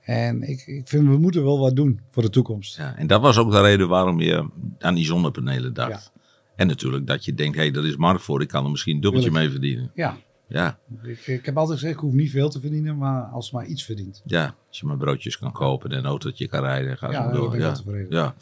[0.00, 2.76] En ik, ik vind, we moeten wel wat doen voor de toekomst.
[2.76, 4.48] ja, en dat was ook de reden waarom je
[4.78, 6.12] aan die zonnepanelen dacht.
[6.56, 8.42] En natuurlijk dat je denkt, hé, hey, dat is markt voor.
[8.42, 9.90] Ik kan er misschien een dubbeltje mee verdienen.
[9.94, 10.16] Ja,
[10.48, 13.66] Ja, ik, ik heb altijd gezegd, ik hoef niet veel te verdienen, maar als maar
[13.66, 14.22] iets verdient.
[14.24, 14.54] ja.
[14.68, 17.34] Als je maar broodjes kan kopen en een autootje kan rijden, ga Ja, zo daar
[17.34, 17.58] door.
[17.58, 17.74] Ja.
[18.08, 18.34] Ja.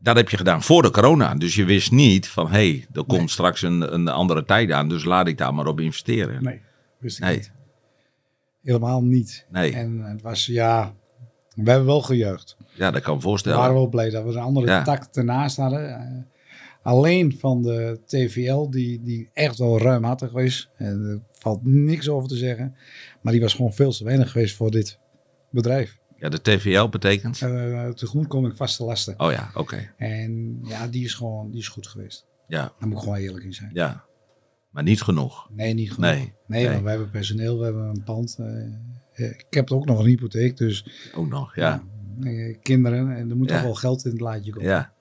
[0.00, 1.34] Dat heb je gedaan voor de corona.
[1.34, 3.28] Dus je wist niet van, hé, hey, er komt Nee.
[3.28, 4.88] straks een, een andere tijd aan.
[4.88, 6.42] Dus laat ik daar maar op investeren.
[6.42, 6.60] Nee,
[6.98, 7.34] wist ik Nee.
[7.36, 7.52] niet.
[8.62, 9.46] Helemaal niet.
[9.50, 9.72] Nee.
[9.72, 10.94] En het was, ja,
[11.54, 12.56] we hebben wel gejuicht.
[12.74, 13.58] Ja, dat kan ik me We voorstellen.
[13.58, 14.82] waren wel blij dat we een andere Ja.
[14.82, 15.88] tak ernaast hadden.
[16.00, 16.22] Eh,
[16.82, 20.70] alleen van de TVL, die, die echt wel ruimhartig was.
[20.76, 22.74] En er valt niks over te zeggen.
[23.22, 24.98] Maar die was gewoon veel te weinig geweest voor dit
[25.50, 25.98] bedrijf.
[26.18, 27.40] Ja, de TVL betekent?
[27.40, 29.14] Uh, tegemoetkoming vaste lasten.
[29.20, 29.92] Oh ja, oké.
[29.96, 32.26] En ja, die is gewoon die is goed geweest.
[32.48, 33.70] Ja, Daar moet ik gewoon eerlijk in zijn.
[33.72, 34.06] ja.
[34.70, 35.48] Maar niet genoeg.
[35.52, 36.10] Nee, niet genoeg.
[36.10, 36.70] Nee, Nee, nee.
[36.70, 38.36] want wij hebben personeel, we hebben een pand.
[38.38, 38.46] eh,
[39.24, 41.82] eh, ik heb ook nog een hypotheek, dus Ook nog, ja.
[42.22, 43.16] eh, kinderen.
[43.16, 43.54] En er moet Ja.
[43.54, 44.68] toch wel geld in het laadje komen.
[44.68, 44.92] Ja,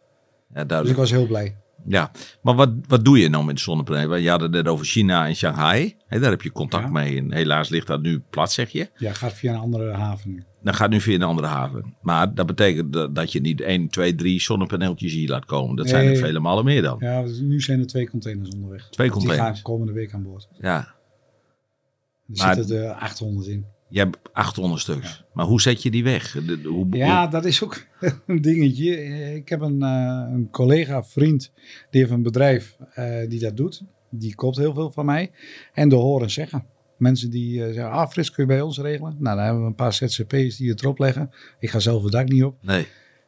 [0.53, 1.55] ja Dus ik was heel blij.
[1.89, 4.21] Ja, maar wat, wat doe je nou met de zonnepanelen?
[4.21, 5.95] Je had het net over China en Shanghai.
[6.09, 6.89] Daar heb je contact Ja.
[6.91, 7.17] mee.
[7.17, 8.89] En helaas ligt dat nu plat, zeg je.
[8.97, 10.43] Ja, gaat via een andere haven nu.
[10.61, 11.95] Dan gaat nu via een andere haven.
[12.01, 15.75] Maar dat betekent dat, dat je niet 1, 2, 3 zonnepaneeltjes hier laat komen.
[15.75, 16.97] Dat zijn er vele malen meer dan.
[16.99, 18.87] Ja, dus nu zijn er twee containers onderweg.
[18.89, 19.53] Twee Die containers.
[19.53, 20.47] gaan komende week aan boord.
[20.59, 23.65] Ja, Er Maar- zitten er 800 in.
[23.89, 25.23] Je hebt 800 stuks.
[25.33, 26.31] Maar hoe zet je die weg?
[26.31, 27.85] De- de- hoe, Ja, dat is ook
[28.27, 29.03] een dingetje.
[29.35, 31.51] Ik heb een, eh, een collega, vriend,
[31.89, 33.81] die heeft een bedrijf eh, die dat doet.
[34.09, 35.31] Die koopt heel veel van mij.
[35.73, 36.65] En de horen zeggen.
[36.97, 39.15] Mensen die eh, zeggen, ah Frits, kun je bij ons regelen?
[39.19, 41.29] Nou, dan hebben we een paar ZZP's die het erop leggen.
[41.59, 42.57] Ik ga zelf het dak niet op.
[42.61, 42.85] Nee,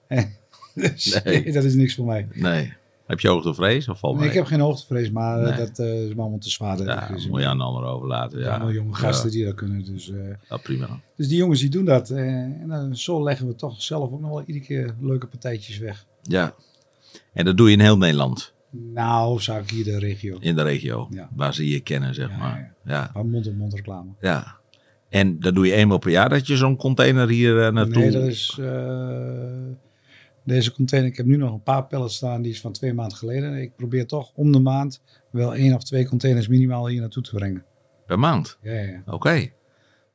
[0.76, 1.52] dus Nee.
[1.52, 2.28] dat is niks voor mij.
[2.34, 2.74] nee.
[3.10, 4.32] Heb je hoogtevrees of valt Nee, mee?
[4.32, 5.58] ik heb geen hoogtevrees, maar eh, Nee.
[5.68, 6.84] dat eh, is me allemaal te zwaar.
[6.84, 8.40] Ja, Dus, moet je aan de ander overlaten.
[8.40, 9.86] ja, Ja, allemaal jonge gasten Ja, die dat kunnen.
[9.86, 10.18] Dus, eh,
[10.50, 11.00] ja, prima.
[11.16, 12.10] dus die jongens die doen dat.
[12.10, 16.06] en dan zo leggen we toch zelf ook nog wel iedere keer leuke partijtjes weg.
[16.22, 16.54] Ja.
[17.34, 18.54] En dat doe je in heel Nederland.
[18.72, 20.38] Nou, zou ik hier de regio.
[20.40, 21.08] In de regio.
[21.12, 21.30] Ja.
[21.36, 22.74] Waar ze je kennen, zeg Ja, maar.
[22.86, 23.10] Ja.
[23.14, 24.10] Van mond-op-mond reclame.
[24.20, 24.58] ja.
[25.10, 28.02] En dat doe je eenmaal per jaar dat je zo'n container hier naartoe...
[28.02, 28.58] Nee, dat is
[30.44, 31.10] deze container.
[31.10, 32.42] Ik heb nu nog een paar pallets staan.
[32.42, 33.54] Die is van twee maanden geleden.
[33.62, 37.36] Ik probeer toch om de maand wel één of twee containers minimaal hier naartoe te
[37.36, 37.64] brengen.
[38.06, 38.58] Per maand.
[38.62, 39.02] Ja, ja, ja.
[39.06, 39.50] Oké.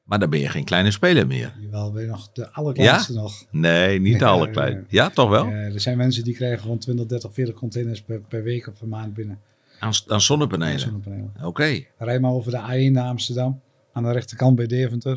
[0.04, 1.54] Maar dan ben je geen kleine speler meer.
[1.60, 3.44] Jawel, ben je nog de allerkleinste nog.
[3.50, 4.72] Nee, niet Ja, alle ja, klein.
[4.74, 4.84] ja.
[4.88, 5.46] Ja, toch wel?
[5.46, 8.88] Er zijn mensen die krijgen gewoon 20, 30, 40 containers per, per week of per
[8.88, 9.40] maand binnen.
[9.78, 10.78] Aan, aan zonnepanelen.
[10.80, 11.32] Zonnepanelen.
[11.42, 11.84] Oké.
[11.98, 13.60] Rij maar over de A1 naar Amsterdam.
[13.92, 15.14] Aan de rechterkant bij Deventer.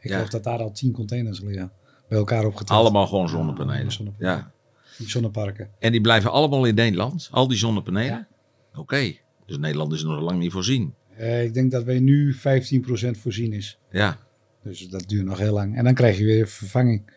[0.00, 1.72] Ik geloof dat daar al 10 containers liggen.
[2.12, 2.78] Bij elkaar opgeteld.
[2.78, 4.14] Allemaal gewoon zonnepanelen.
[4.18, 4.52] Ja.
[4.98, 5.70] Die zonneparken.
[5.78, 7.28] En die blijven allemaal in Nederland?
[7.30, 8.06] Al die zonnepanelen?
[8.72, 8.80] Ja.
[8.80, 9.12] Oké.
[9.46, 10.94] Dus Nederland is nog lang niet voorzien.
[11.16, 12.38] Eh, ik denk dat wij nu 15%
[13.18, 13.78] voorzien is.
[13.90, 14.18] Ja.
[14.62, 15.76] Dus dat duurt nog heel lang.
[15.76, 17.02] En dan krijg je weer vervanging.
[17.06, 17.12] Er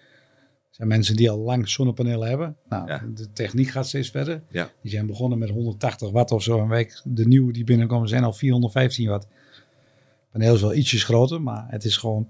[0.70, 2.58] zijn mensen die al lang zonnepanelen hebben.
[2.70, 3.04] Nou, Ja.
[3.16, 4.42] de techniek gaat steeds verder.
[4.50, 4.70] Ja.
[4.82, 6.60] Die zijn begonnen met 180 watt of zo.
[6.60, 9.24] En wij, de nieuwe die binnenkomen zijn al 415 watt.
[9.24, 12.30] Het paneel is wel ietsjes groter, maar het is gewoon...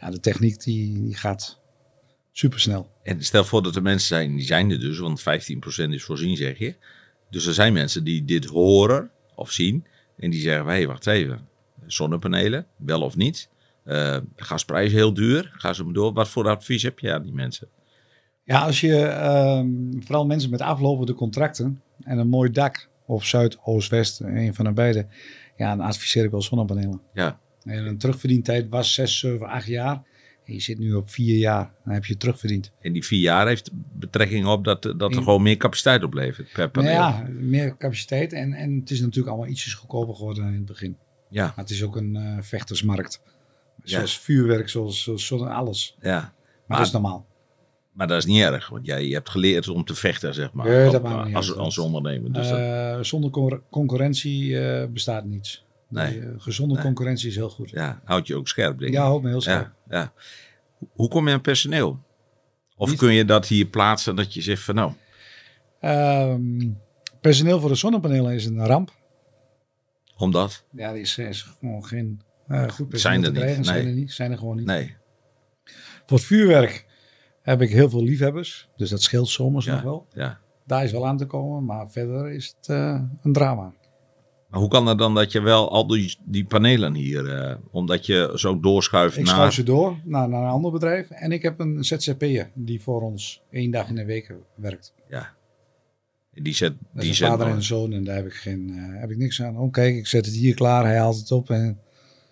[0.00, 1.64] Ja, de techniek die, die gaat
[2.38, 2.90] supersnel.
[3.02, 5.24] En stel voor dat er mensen zijn, die zijn er dus, want 15%
[5.88, 6.74] is voorzien, zeg je.
[7.30, 11.06] Dus er zijn mensen die dit horen of zien en die zeggen, hé, hey, wacht
[11.06, 11.48] even.
[11.86, 13.48] Zonnepanelen, wel of niet?
[13.84, 15.52] Eh, gasprijs heel duur.
[15.52, 16.12] Ga ze maar door.
[16.12, 17.68] Wat voor advies heb je aan die mensen?
[18.44, 19.68] Ja, als je ehm,
[20.00, 24.64] vooral mensen met aflopende contracten en een mooi dak of Zuid, Oost, West, een van
[24.64, 25.06] de beide,
[25.56, 27.00] ja, dan adviseer ik wel zonnepanelen.
[27.14, 30.02] Ja, En een terugverdientijd was 6, 7, 8 jaar.
[30.46, 32.72] En je zit nu op 4 jaar, dan heb je terugverdiend.
[32.80, 36.48] en die vier jaar heeft betrekking op dat, dat er In- gewoon meer capaciteit oplevert
[36.52, 36.92] per Nou paneel.
[36.92, 40.96] ja, meer capaciteit en, en het is natuurlijk allemaal ietsjes goedkoper geworden in het begin.
[41.30, 43.22] ja, Maar het is ook een eh, vechtersmarkt.
[43.82, 43.96] Ja.
[43.96, 45.96] Zoals vuurwerk, zoals, zoals, zoals alles.
[46.00, 46.10] ja.
[46.20, 46.32] Maar,
[46.66, 47.26] Maar- dat is normaal.
[47.92, 50.66] Maar dat is niet erg, want jij je hebt geleerd om te vechten, zeg maar.
[50.84, 52.32] Dat Op- als, als ondernemer.
[52.32, 55.64] Dus dat- Eh, zonder con- concurrentie eh, bestaat niets.
[55.88, 56.20] Nee.
[56.20, 56.82] Eh, gezonde Nee.
[56.82, 57.70] concurrentie is heel goed.
[57.70, 58.98] Ja, ja, houdt je ook scherp, denk ik.
[58.98, 59.72] houdt me heel scherp.
[59.88, 60.12] ja, ja.
[60.92, 62.04] Hoe- kom je aan personeel?
[62.76, 64.92] Of Niet- kun je dat hier plaatsen dat je zegt van nou,
[65.80, 66.68] Ehm,
[67.20, 68.92] personeel voor de zonnepanelen is een ramp.
[70.16, 70.64] omdat?
[70.72, 73.64] Ja, er is, is gewoon geen eh, goed personeel Zijn er te niet, krijgen.
[73.64, 73.92] Zijn nee.
[73.92, 74.12] er niet.
[74.12, 74.66] Zijn er gewoon niet.
[74.66, 74.94] Nee,
[76.06, 76.86] Voor het vuurwerk
[77.42, 78.68] heb ik heel veel liefhebbers.
[78.76, 79.72] Dus dat scheelt zomers Ja.
[79.74, 80.06] nog wel.
[80.12, 80.38] ja.
[80.66, 81.64] Daar is wel aan te komen.
[81.64, 83.72] Maar verder is het eh, een drama.
[84.50, 88.06] Maar hoe kan het dan dat je wel al die, die panelen hier, eh, omdat
[88.06, 89.34] je zo doorschuift Ik naar...
[89.34, 91.10] schuif ze door naar, naar een ander bedrijf.
[91.10, 94.92] En ik heb een ZZP'er die voor ons één dag in de week werkt.
[95.08, 95.34] Ja.
[96.32, 99.10] Die zet, Dat die zet vader en zoon en daar heb ik, geen, eh, heb
[99.10, 99.58] ik niks aan.
[99.58, 101.78] Oh kijk, ik zet het hier klaar, hij haalt het op en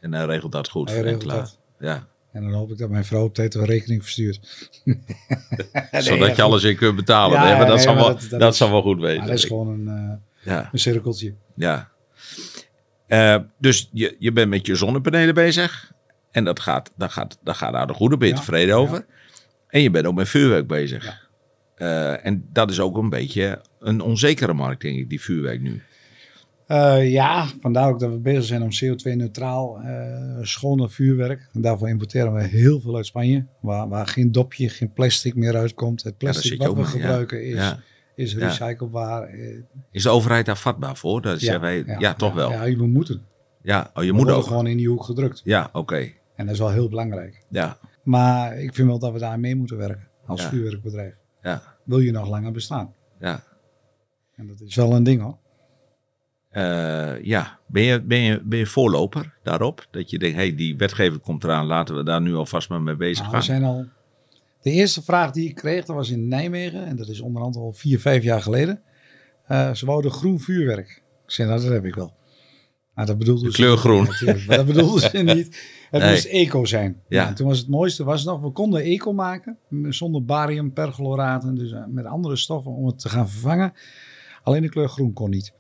[0.00, 0.90] en hij regelt dat goed.
[0.90, 1.36] hij regelt klaar.
[1.38, 1.58] dat.
[1.78, 2.06] Ja.
[2.32, 4.40] En dan hoop ik dat mijn vrouw op tijd een rekening verstuurt.
[5.92, 7.38] Zodat je alles in kunt betalen.
[7.38, 9.00] Ja, Nee, maar dat, nee, zal, maar wel, dat- dat, dat is- zal wel goed
[9.00, 9.26] weten.
[9.26, 11.34] Dat is gewoon een, eh, Ja, een cirkeltje.
[11.54, 11.92] ja.
[13.06, 15.92] Eh, dus je, je bent met je zonnepanelen bezig.
[16.30, 18.80] En dat gaat, dat gaat, dat gaat daar de goede ben je Ja, tevreden ja.
[18.80, 19.06] over.
[19.68, 21.04] En je bent ook met vuurwerk bezig.
[21.04, 21.18] Ja.
[21.74, 25.82] Eh, en dat is ook een beetje een onzekere markt, denk ik, die vuurwerk nu.
[26.66, 31.48] Eh, ja, vandaar ook dat we bezig zijn om CO2-neutraal eh schone vuurwerk.
[31.52, 33.46] En daarvoor importeren we heel veel uit Spanje.
[33.60, 36.02] Waar, waar geen dopje, geen plastic meer uitkomt.
[36.02, 37.72] Het daar plastic wat we mee, gebruiken Ja.
[37.72, 37.78] is
[38.14, 38.38] Ja.
[38.38, 39.22] recyclebaar.
[39.22, 39.58] Eh,
[39.90, 41.22] Is de overheid daar vatbaar voor?
[41.22, 42.50] Dat zeggen wij, ja, toch wel.
[42.50, 43.26] Ja, je moet moeten.
[43.62, 44.44] Ja, oh, je We moet ook.
[44.46, 45.40] gewoon in die hoek gedrukt.
[45.44, 45.96] Ja, oké.
[46.36, 47.44] En dat is wel heel belangrijk.
[47.48, 50.48] Ja, Maar ik vind wel dat we daar mee moeten werken als Ja.
[50.48, 51.14] vuurwerkbedrijf.
[51.42, 52.94] ja, Wil je nog langer bestaan?
[53.20, 53.42] ja.
[54.36, 55.38] En dat is wel een ding hoor.
[56.50, 59.86] Eh, ja, ben je, ben, je, ben je voorloper daarop?
[59.90, 62.96] Dat je denkt, hey, die wetgeving komt eraan, laten we daar nu alvast maar mee
[62.96, 63.38] bezig Nou, gaan.
[63.40, 63.86] we zijn al...
[64.64, 66.86] De eerste vraag die ik kreeg, dat was in Nijmegen.
[66.86, 68.82] En dat is onder andere al vier, vijf jaar geleden.
[69.46, 71.02] Eh, ze wouden groen vuurwerk.
[71.24, 72.12] Ik zei, nou, dat heb ik wel.
[72.94, 74.04] Nou, dat bedoelde De ze kleur niet, groen.
[74.46, 75.60] maar dat bedoelden ze niet.
[75.90, 76.10] Het Nee.
[76.10, 77.00] moest eco zijn.
[77.08, 77.22] Ja.
[77.22, 77.28] Ja.
[77.28, 79.58] en toen was het mooiste was nog, we konden eco maken.
[79.88, 81.54] Zonder barium, perchloraten.
[81.54, 83.72] Dus eh, met andere stoffen om het te gaan vervangen.
[84.42, 85.52] Alleen de kleur groen kon niet.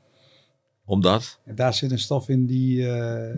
[0.84, 2.76] Omdat En daar zit een stof in die...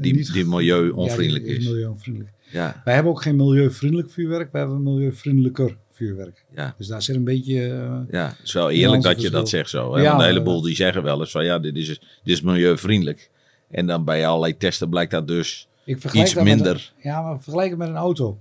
[0.01, 1.65] die, niet die milieu-onvriendelijk ja, is.
[1.67, 2.35] milieu-onvriendelijk.
[2.51, 4.53] Ja, Wij hebben ook geen milieuvriendelijk vuurwerk.
[4.53, 6.45] Wij hebben milieuvriendelijker vuurwerk.
[6.55, 7.63] ja, Dus daar zit een beetje...
[7.67, 8.27] eh, ja.
[8.29, 9.95] Het is wel eerlijk dat je dat zegt zo.
[9.95, 10.03] Hè?
[10.03, 13.31] Ja, Want een heleboel die zeggen wel eens van, ja, dit is, dit is milieuvriendelijk.
[13.71, 16.93] En dan bij allerlei testen blijkt dat dus iets dat minder.
[16.97, 18.39] een- ja, maar vergelijk het met een auto.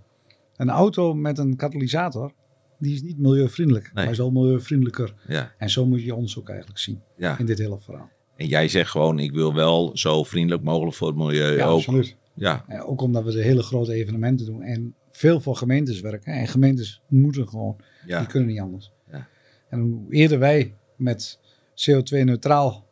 [0.57, 2.31] Een auto met een katalysator,
[2.79, 3.91] die is niet milieuvriendelijk.
[3.93, 5.13] Maar is wel milieuvriendelijker.
[5.27, 7.39] Ja, En zo moet je ons ook eigenlijk zien ja.
[7.39, 8.09] in dit hele verhaal.
[8.35, 11.77] En jij zegt gewoon, ik wil wel zo vriendelijk mogelijk voor het milieu Ja, ook.
[11.77, 12.15] absoluut.
[12.35, 16.33] Ja, En ook omdat we de hele grote evenementen doen en veel voor gemeentes werken.
[16.33, 18.91] En gemeentes moeten gewoon, die kunnen niet anders.
[19.11, 19.27] Ja.
[19.69, 21.39] En hoe eerder wij met
[21.75, 22.85] CO2-neutraal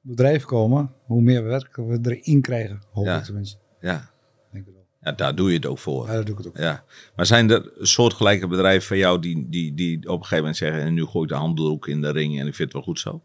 [0.00, 2.80] bedrijf komen, hoe meer werk we erin krijgen.
[2.92, 3.18] Hoop Ja.
[3.18, 3.56] ik tenminste.
[3.80, 4.10] ja.
[4.52, 4.84] Denk ik wel.
[5.00, 6.06] ja, daar doe je het ook voor.
[6.06, 6.56] Ja, doe ik het ook.
[6.58, 6.84] Ja,
[7.16, 10.80] maar zijn er soortgelijke bedrijven van jou die, die, die op een gegeven moment zeggen:
[10.82, 13.00] en nu gooi ik de handdoek in de ring en ik vind het wel goed
[13.00, 13.22] zo?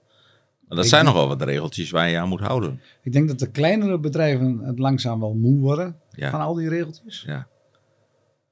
[0.70, 2.82] Maar dat Ik zijn denk- nogal wat regeltjes waar je aan moet houden.
[3.02, 6.30] Ik denk dat de kleinere bedrijven het langzaam wel moe worden Ja.
[6.30, 7.24] van al die regeltjes.
[7.28, 7.48] Ja,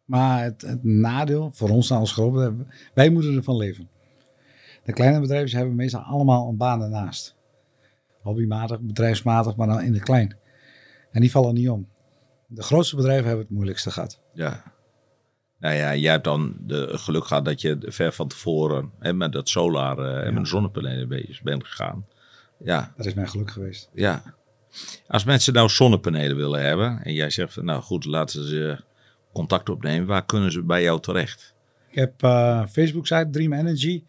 [0.06, 2.54] Maar het, het nadeel voor ons als groot bedrijf,
[2.94, 3.90] wij moeten ervan leven.
[4.84, 7.36] De kleine bedrijven hebben meestal allemaal een baan ernaast.
[8.22, 10.36] Hobbymatig, bedrijfsmatig, maar dan in de klein.
[11.12, 11.88] En die vallen niet om.
[12.48, 14.20] De grootste bedrijven hebben het moeilijkste gehad.
[14.34, 14.76] ja.
[15.60, 19.32] Nou ja, jij hebt dan de geluk gehad dat je ver van tevoren hè, met
[19.32, 22.06] dat solar eh, en met zonnepanelen bezig bent gegaan.
[22.64, 23.90] Ja, Dat is mijn geluk geweest.
[23.94, 24.24] ja.
[25.08, 28.78] Als mensen nou zonnepanelen willen hebben en jij zegt van nou goed, laten ze
[29.34, 31.54] contact opnemen, waar kunnen ze bij jou terecht?
[31.90, 34.04] Ik heb eh Facebook-site Dream Energy.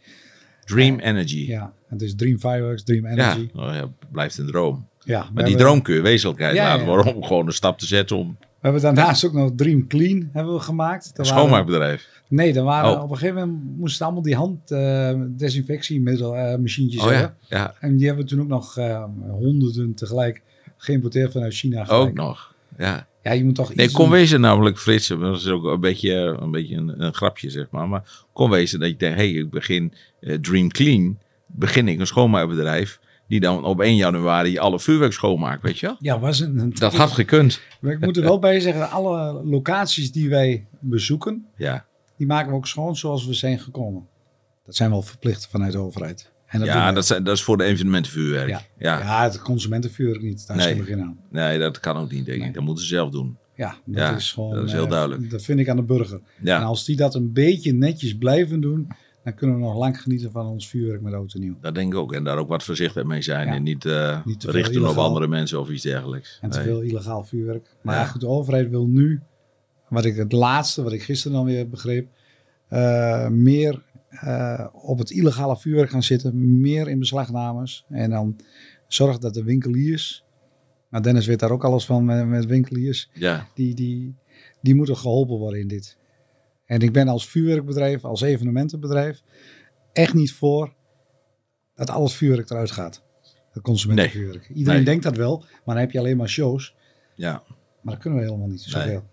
[0.65, 1.47] Dream Energy.
[1.47, 3.49] Ja, het is Dream Fireworks, Dream Energy.
[3.55, 4.89] oh ja blijft een droom.
[5.05, 6.87] Ja, Maar die droom kun je wezenlijkheid Ja, laten ja.
[6.87, 10.29] worden om gewoon een stap te zetten om We hebben daarnaast ook nog Dream Clean
[10.33, 11.11] hebben we gemaakt.
[11.15, 12.09] Een schoonmaakbedrijf.
[12.29, 13.03] Nee, dan waren Oh.
[13.03, 17.35] op een gegeven moment moesten allemaal die hand eh eh machientjes Oh hebben.
[17.49, 17.75] ja, ja.
[17.81, 20.43] En die hebben we toen ook nog eh, honderden tegelijk
[20.77, 21.85] geïmporteerd vanuit China.
[21.85, 22.09] gelijk.
[22.09, 22.55] Ook nog.
[22.79, 23.07] Ja.
[23.23, 24.15] Ja, je moet toch Nee, kon doen.
[24.15, 27.89] wezen namelijk, Frits, dat is ook een beetje, een, beetje een, een grapje zeg maar.
[27.89, 31.19] Maar kon wezen dat je denkt, hé, hey, ik begin eh, Dream Clean.
[31.47, 35.97] Begin ik een schoonmaakbedrijf die dan op 1 januari alle vuurwerk schoonmaakt, weet je wel?
[35.99, 37.61] Ja, was een, Dat had gekund.
[37.81, 41.87] Maar ik moet er wel bij zeggen, alle locaties die wij bezoeken, Ja,
[42.17, 44.07] die maken we ook schoon zoals we zijn gekomen.
[44.67, 46.31] Dat zijn wel verplicht vanuit de overheid.
[46.47, 48.49] En dat ja dat, zijn, dat is voor de evenementenvuurwerk.
[48.49, 48.61] Ja.
[48.79, 48.99] Ja.
[48.99, 50.47] Ja, het consumentenvuur niet.
[50.47, 50.67] Daar Nee.
[50.67, 51.19] zijn we geen aan.
[51.31, 52.43] Nee, dat kan ook niet, denk ik.
[52.45, 52.53] Nee.
[52.53, 53.37] Dat moeten ze zelf doen.
[53.55, 54.55] Ja, dat Ja, is gewoon.
[54.55, 55.31] dat is heel eh, duidelijk.
[55.31, 56.15] Dat vind ik aan de burger.
[56.39, 58.89] En Ja, als die dat een beetje netjes blijven doen,
[59.29, 61.55] dan kunnen we nog lang genieten van ons vuurwerk met oud en nieuw.
[61.61, 62.13] dat denk ik ook.
[62.13, 63.47] En daar ook wat voorzichtig mee zijn.
[63.47, 63.55] Ja.
[63.55, 66.39] En niet, veel richten op andere mensen of iets dergelijks.
[66.43, 66.67] En te Nee.
[66.67, 67.75] veel illegaal vuurwerk.
[67.83, 68.05] Maar Ja.
[68.05, 69.21] goed, de overheid wil nu,
[69.89, 72.09] wat ik het laatste, wat ik gisteren dan weer begreep,
[72.69, 77.85] eh, meer eh, op het illegale vuurwerk gaan zitten, meer in beslagnames.
[77.89, 78.37] En dan
[78.87, 80.25] zorg dat de winkeliers,
[80.91, 84.15] nou Dennis weet daar ook alles van met, met winkeliers, Ja, die, die,
[84.63, 85.97] die moeten geholpen worden in dit.
[86.69, 89.23] En ik ben als vuurwerkbedrijf, als evenementenbedrijf,
[89.93, 90.75] echt niet voor
[91.75, 93.03] dat al het vuurwerk eruit gaat.
[93.53, 94.49] Het consumentenvuurwerk.
[94.49, 94.85] Iedereen Nee.
[94.85, 96.75] denkt dat wel, maar dan heb je alleen maar shows.
[97.15, 97.43] ja.
[97.83, 99.05] Maar dat kunnen we helemaal niet zoveel.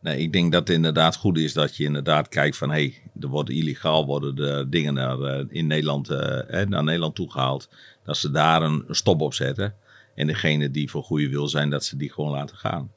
[0.00, 2.70] Nee, ik denk dat het inderdaad goed is dat je inderdaad kijkt van...
[2.70, 7.14] hé, hey, er worden illegaal worden de dingen naar, eh, in Nederland, eh, naar Nederland
[7.14, 7.68] toegehaald.
[8.04, 9.74] Dat ze daar een stop op zetten.
[10.14, 12.92] En degene die voor goede wil zijn, dat ze die gewoon laten gaan.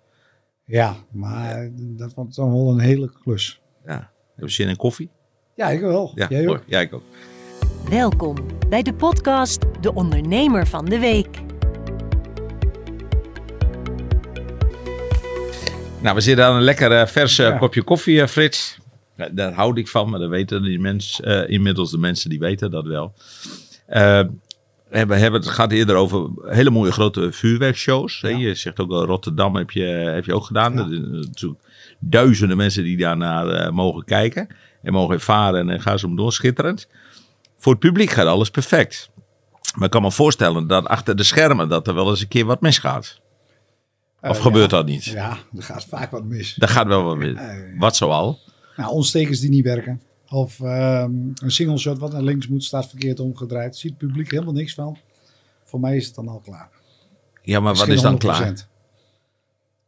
[0.66, 3.61] Ja, maar dat wordt dan wel een hele klus.
[3.86, 4.12] Ja.
[4.36, 5.10] Heb je zin in koffie?
[5.56, 6.12] Ja, ik wel.
[6.15, 6.63] Ja, Jij ook?
[6.65, 7.04] Ja, ik ook.
[7.89, 8.36] Welkom
[8.70, 11.39] bij de podcast De Ondernemer van de Week.
[16.02, 17.58] Nou, we zitten aan een lekker eh, vers Ja.
[17.58, 18.80] kopje koffie, eh, Frits.
[19.32, 22.72] Daar houd ik van, maar dat weten die mensen, eh, inmiddels de mensen die weten
[22.72, 23.13] dat wel.
[23.86, 28.20] We hebben, hebben het gaat eerder over hele mooie grote vuurwerkshows.
[28.20, 28.30] Ja.
[28.30, 30.74] Je zegt ook al Rotterdam heb je, heb je ook gedaan.
[30.74, 30.80] Ja.
[30.80, 31.62] Er zijn natuurlijk
[32.04, 34.48] duizenden mensen die daarnaar eh, mogen kijken.
[34.82, 36.34] En mogen ervaren en gaan ze om door.
[36.34, 36.88] Schitterend.
[37.58, 39.10] Voor het publiek gaat alles perfect.
[39.76, 42.46] Maar ik kan me voorstellen dat achter de schermen dat er wel eens een keer
[42.46, 43.20] wat misgaat.
[44.22, 44.78] Of Eh, gebeurt ja.
[44.78, 45.04] dat niet?
[45.04, 46.56] Ja, er gaat vaak wat mis.
[46.56, 47.34] Dat gaat wel wat mis.
[47.38, 48.40] Eh, Wat zoal?
[48.76, 50.02] Nou, ontstekers die niet werken.
[50.30, 53.78] Of ehm, een single shot wat naar links moet, staat verkeerd omgedraaid.
[53.78, 54.98] Ziet het publiek helemaal niks van.
[55.64, 56.70] Voor mij is het dan al klaar.
[57.42, 58.18] Ja, maar wat is dan 100%.
[58.18, 58.68] klaar?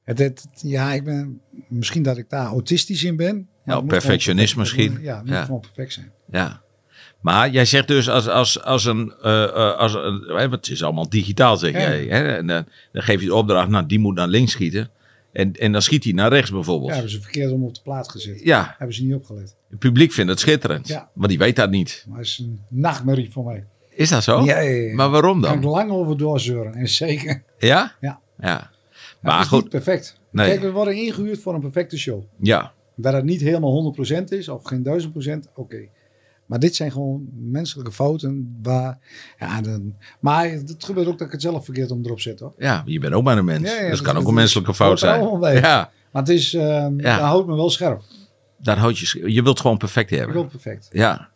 [0.03, 3.47] Het, het- ja, ik ben, misschien dat ik daar autistisch in ben.
[3.65, 4.97] Ja, moet perfectionist misschien.
[5.01, 5.43] Ja, het moet Ja.
[5.45, 6.11] gewoon perfect zijn.
[6.31, 6.61] Ja.
[7.21, 10.83] Maar jij zegt dus als, als, als een, eh, eh, als een want het is
[10.83, 11.79] allemaal digitaal zeg Ja.
[11.79, 12.05] jij.
[12.05, 12.35] Hè?
[12.35, 14.89] En dan, dan geef je de opdracht, nou die moet naar links schieten.
[15.33, 16.87] En, en dan schiet hij naar rechts Ja, bijvoorbeeld.
[16.89, 18.41] Ja, hebben ze verkeerd om op de plaat gezet.
[18.77, 19.55] Hebben ze niet opgelet.
[19.69, 20.87] het publiek vindt het schitterend.
[20.87, 21.09] Ja.
[21.13, 22.05] Maar die weet dat niet.
[22.09, 23.65] Maar het is een nachtmerrie voor mij.
[23.89, 24.43] Is dat zo?
[24.43, 24.95] Ja, ja, ja.
[24.95, 25.71] Maar waarom Daar kan ik dan?
[25.73, 26.73] lang over doorzeuren.
[26.73, 27.43] En zeker.
[27.57, 27.95] Ja?
[28.01, 28.19] Ja.
[28.39, 28.71] Ja.
[29.23, 30.19] Maar is goed, niet perfect.
[30.31, 30.47] Nee.
[30.49, 32.23] Kijk, we worden ingehuurd voor een perfecte show.
[32.39, 32.73] ja.
[32.95, 34.83] Dat het niet helemaal 100% is, of geen
[35.43, 35.87] 1000%, oké.
[36.45, 38.59] Maar dit zijn gewoon menselijke fouten.
[38.63, 38.99] Waar,
[39.39, 42.39] ja, dan, maar het gebeurt ook dat ik het zelf verkeerd om erop zet.
[42.39, 42.53] Hoor.
[42.57, 43.69] Ja, je bent ook maar een mens.
[43.69, 45.39] Ja, ja, dus dat- kan ook een menselijke fout zijn.
[45.39, 45.55] bij.
[45.59, 47.17] Ja, Maar het is, ehm Ja.
[47.17, 48.01] dat houdt me wel scherp.
[48.57, 50.35] daar houd je, je wilt gewoon perfect Ik hebben.
[50.35, 50.87] wil perfect.
[50.91, 51.29] Ja.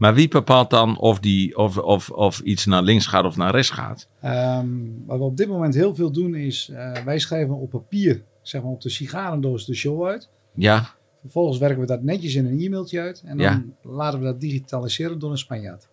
[0.00, 3.50] Maar wie bepaalt dan of, die, of, of, of iets naar links gaat of naar
[3.54, 4.08] rechts gaat?
[4.20, 4.66] Ehm,
[5.06, 8.62] wat we op dit moment heel veel doen is, eh, wij schrijven op papier, zeg
[8.62, 10.28] maar op de sigarendoos de show uit.
[10.54, 13.22] Ja, Vervolgens werken we dat netjes in een e-mailtje uit.
[13.26, 13.64] En dan Ja.
[13.90, 15.88] laten we dat digitaliseren door een Spanjaard.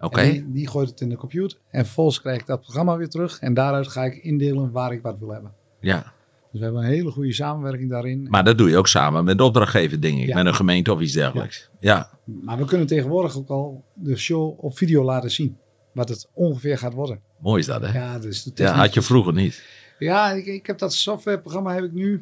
[0.00, 0.22] oké.
[0.22, 1.58] Die, die gooit het in de computer.
[1.70, 3.38] En vervolgens krijg ik dat programma weer terug.
[3.40, 5.52] En daaruit ga ik indelen waar ik wat wil hebben.
[5.80, 6.12] Ja.
[6.50, 8.26] Dus we hebben een hele goede samenwerking daarin.
[8.30, 10.26] Maar dat doe je ook samen met de opdrachtgever, denk ik.
[10.26, 10.34] Ja.
[10.36, 11.68] Met een gemeente of iets dergelijks.
[11.80, 12.10] Ja.
[12.24, 15.58] Maar we kunnen tegenwoordig ook al de show op video laten zien.
[15.94, 17.20] Wat het ongeveer gaat worden.
[17.38, 17.86] Mooi is dat, hè?
[17.92, 19.64] Ja, Ja, dus de techniek- had je vroeger niet.
[19.98, 22.14] Ja, ik, ik heb dat softwareprogramma heb ik nu,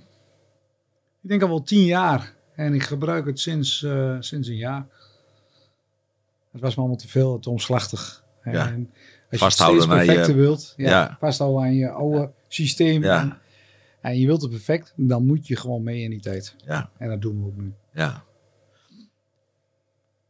[1.23, 2.35] ik denk al wel tien jaar.
[2.55, 4.87] En ik gebruik het sinds, eh, sinds een jaar.
[6.53, 8.25] Het was me allemaal te veel, te omslachtig.
[8.45, 8.53] Ja.
[8.69, 8.91] En
[9.31, 11.17] als Vasthouden je het steeds je- wilt, ja, Ja.
[11.21, 13.03] vasthouden aan je oude systeem.
[13.03, 13.21] Ja.
[13.21, 13.39] En,
[14.11, 16.55] en je wilt het perfect, dan moet je gewoon mee in die tijd.
[16.67, 16.91] Ja.
[16.99, 17.73] En dat doen we ook nu.
[17.93, 18.25] Ja.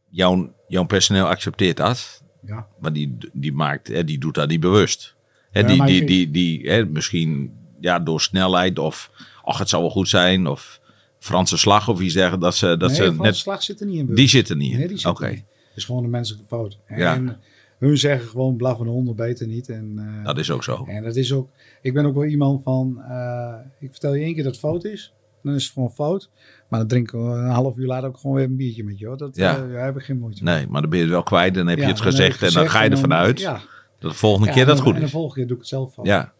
[0.09, 2.23] Jouw, jouw personeel accepteert dat.
[2.45, 2.67] Ja.
[2.79, 5.15] Maar die, die, maakt, hè, die doet dat niet bewust.
[5.51, 9.11] Hè, Ja, die, die, die, die, hè, misschien ja, door snelheid of
[9.43, 10.47] ach, het zou wel goed zijn.
[10.47, 10.81] Of
[11.19, 12.39] Franse slag of iets zeggen.
[12.39, 14.05] Dat ze, dat nee, ze van de net, slag zit er niet in.
[14.05, 14.17] beeld.
[14.17, 14.77] die zitten niet in.
[14.77, 15.25] Nee, die zit Oké.
[15.25, 15.39] er niet.
[15.67, 16.77] Het is gewoon een menselijke fout.
[16.85, 17.39] En Ja.
[17.79, 19.69] Hun zeggen gewoon blaffen honden beter niet.
[19.69, 20.85] En, eh, Dat is ook zo.
[20.87, 21.49] en dat is ook,
[21.81, 24.83] ik ben ook wel iemand van, eh, ik vertel je één keer dat het fout
[24.85, 25.13] is.
[25.43, 26.29] Dan is het gewoon fout.
[26.69, 29.05] Maar dan drinken we een half uur later ook gewoon weer een biertje met je.
[29.07, 29.17] Hoor.
[29.17, 29.67] Dat Ja.
[29.67, 30.55] daar heb ik geen moeite mee.
[30.55, 31.53] Nee, maar dan ben je het wel kwijt.
[31.53, 33.61] Dan heb je Ja, het gezegd en dan ga je ervan uit Ja,
[33.99, 35.11] dat de volgende Ja, keer dat goed En de is.
[35.11, 36.05] volgende keer doe ik het zelf van.
[36.05, 36.33] Ja.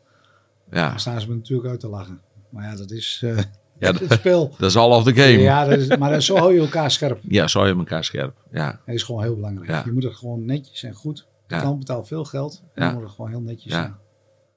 [0.71, 0.89] Ja.
[0.89, 2.21] Dan staan ze me natuurlijk uit te lachen.
[2.49, 3.17] Maar ja, dat is
[3.79, 4.53] Ja, het dat, spel.
[4.57, 5.27] dat is all of the game.
[5.39, 7.19] Ja, Ja, dat is, maar zo hou je elkaar scherp.
[7.45, 8.35] zo je elkaar scherp.
[8.51, 8.79] Ja.
[8.85, 9.69] Dat is gewoon heel belangrijk.
[9.69, 9.81] Ja.
[9.85, 11.27] Je moet het gewoon netjes en goed.
[11.49, 11.59] Ja.
[11.61, 12.63] klant betaalt veel geld.
[12.75, 12.85] En Ja.
[12.89, 13.95] dan moet het gewoon heel netjes zijn.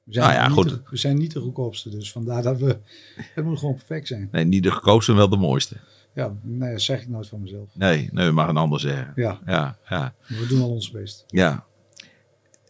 [0.04, 0.68] We zijn, Nou ja, niet goed.
[0.68, 2.78] De, we zijn niet de goedkoopste, dus vandaar dat we...
[3.34, 4.28] Het moet gewoon perfect zijn.
[4.32, 5.76] Nee, niet de goedkoopste, wel de mooiste.
[6.14, 7.68] Ja, nee, dat zeg ik nooit van mezelf.
[7.74, 9.12] Nee, nee, je mag een ander zeggen.
[9.14, 11.24] Ja, Ja, ja, we doen al ons best.
[11.28, 11.64] ja.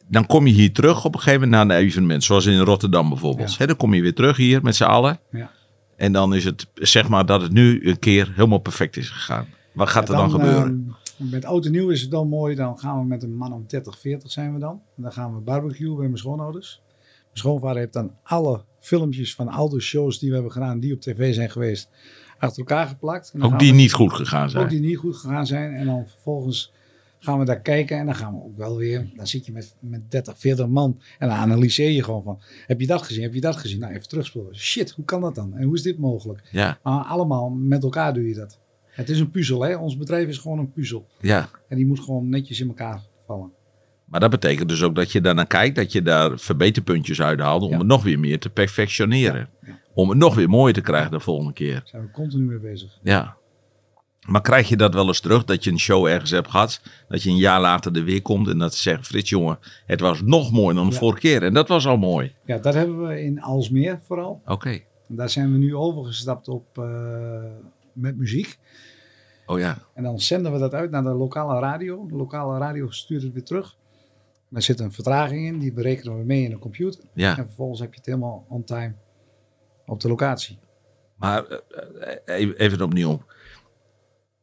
[0.08, 3.08] Dan kom je hier terug op een gegeven moment naar een evenement, zoals in Rotterdam
[3.08, 3.50] bijvoorbeeld.
[3.50, 3.56] Ja.
[3.58, 5.20] Hè, dan kom je weer terug hier met z'n allen.
[5.30, 5.50] Ja.
[5.96, 9.46] En dan is het, zeg maar, dat het nu een keer helemaal perfect is gegaan.
[9.72, 10.96] Wat gaat er dan, gebeuren?
[11.16, 12.54] Met oud en nieuw is het dan mooi.
[12.54, 14.82] Dan gaan we met een man om 30, 40 zijn we dan.
[14.96, 16.80] En dan gaan we barbecuen bij mijn schoonouders.
[16.88, 20.94] Mijn schoonvader heeft dan alle filmpjes van al de shows die we hebben gedaan, die
[20.94, 21.88] op tv zijn geweest,
[22.38, 23.30] achter elkaar geplakt.
[23.32, 24.64] En dan Ook die we- niet goed gegaan zijn.
[24.64, 25.74] Ook die niet goed gegaan zijn.
[25.74, 26.72] En dan vervolgens
[27.18, 27.98] gaan we daar kijken.
[27.98, 29.10] En dan gaan we ook wel weer.
[29.16, 31.00] Dan zit je met, met 30, 40 man.
[31.18, 32.40] En dan analyseer je gewoon van.
[32.66, 33.22] Heb je dat gezien?
[33.22, 33.78] Heb je dat gezien?
[33.78, 34.56] Nou, even terugspoelen.
[34.56, 35.54] Shit, hoe kan dat dan?
[35.56, 36.48] En hoe is dit mogelijk?
[36.50, 38.60] Ja, Maar allemaal met elkaar doe je dat.
[38.92, 39.74] Het is een puzzel, hè?
[39.76, 41.06] Ons bedrijf is gewoon een puzzel.
[41.20, 41.48] ja.
[41.68, 43.50] En die moet gewoon netjes in elkaar vallen.
[44.04, 47.70] Maar dat betekent dus ook dat je daarnaar kijkt, dat je daar verbeterpuntjes uithaalt om
[47.70, 47.78] Ja.
[47.78, 49.48] het nog weer meer te perfectioneren.
[49.62, 49.78] Ja, ja.
[49.94, 51.74] Om het nog weer mooier te krijgen de volgende keer.
[51.74, 52.98] Daar zijn we continu mee bezig.
[53.02, 53.36] Ja.
[54.26, 57.22] Maar krijg je dat wel eens terug, dat je een show ergens hebt gehad, dat
[57.22, 60.22] je een jaar later er weer komt en dat ze zeggen, Frits jongen, het was
[60.22, 61.42] nog mooier dan de vorige keer.
[61.42, 62.34] En dat was al mooi.
[62.44, 64.42] Ja, dat hebben we in Alsmeer vooral.
[64.46, 64.68] Oké.
[65.08, 66.84] En daar zijn we nu overgestapt op eh,
[67.94, 68.58] met muziek.
[69.46, 69.78] Oh ja.
[69.94, 72.06] En dan zenden we dat uit naar de lokale radio.
[72.06, 73.76] De lokale radio stuurt het weer terug.
[74.48, 77.04] Daar zit een vertraging in, die berekenen we mee in een computer.
[77.14, 77.38] Ja.
[77.38, 78.94] En vervolgens heb je het helemaal on time
[79.86, 80.58] op de locatie.
[81.16, 81.58] Maar eh,
[82.24, 83.22] eh, even, even opnieuw.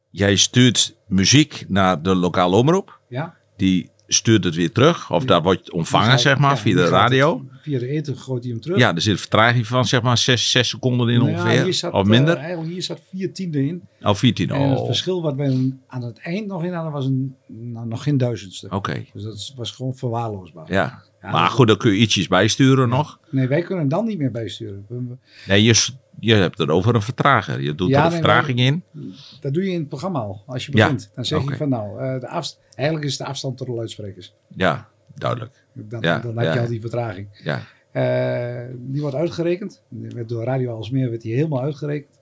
[0.10, 3.00] Jij stuurt muziek naar de lokale omroep.
[3.08, 3.38] Ja?
[3.56, 5.12] Die stuurt het weer terug.
[5.12, 5.28] Of Ja.
[5.28, 7.38] daar wordt ontvangen, gaat- zeg maar, ja, via de radio.
[7.52, 8.78] het- via de eten gooit hij hem terug.
[8.78, 11.74] Ja, er zit een vertraging van zeg maar 6, 6 seconden in Nou ongeveer.
[11.74, 12.36] zat, of minder.
[12.36, 13.82] eh, eigenlijk hier zat vier tiende in.
[14.02, 14.50] oh, 14.
[14.50, 17.88] En het Oh, verschil wat wij aan het eind nog in hadden was een, nou,
[17.88, 18.68] nog geen duizendste.
[18.70, 19.06] oké.
[19.14, 20.66] Dus dat was gewoon verwaarloosbaar.
[20.74, 21.04] Ja.
[21.22, 23.20] Ja, Maar goed, dan kun je ietsjes bijsturen nog.
[23.30, 24.86] Nee, wij kunnen dan niet meer bijsturen.
[25.48, 25.88] Nee, je,
[26.20, 27.62] je hebt het over een vertrager.
[27.62, 28.84] Je doet Ja, er een nee, vertraging in.
[29.42, 30.44] Dat doe je in het programma al.
[30.46, 33.26] Als je Ja, begint, dan zeg je van nou, eh, de afst eigenlijk is de
[33.26, 34.34] afstand tot de luidsprekers.
[34.48, 35.64] Ja, duidelijk.
[35.74, 37.28] Dan, Ja, dan heb je al die vertraging.
[37.44, 37.62] Ja.
[37.92, 39.82] Eh, die wordt uitgerekend.
[39.90, 42.20] Die werd door Radio Alsmeer werd die helemaal uitgerekend.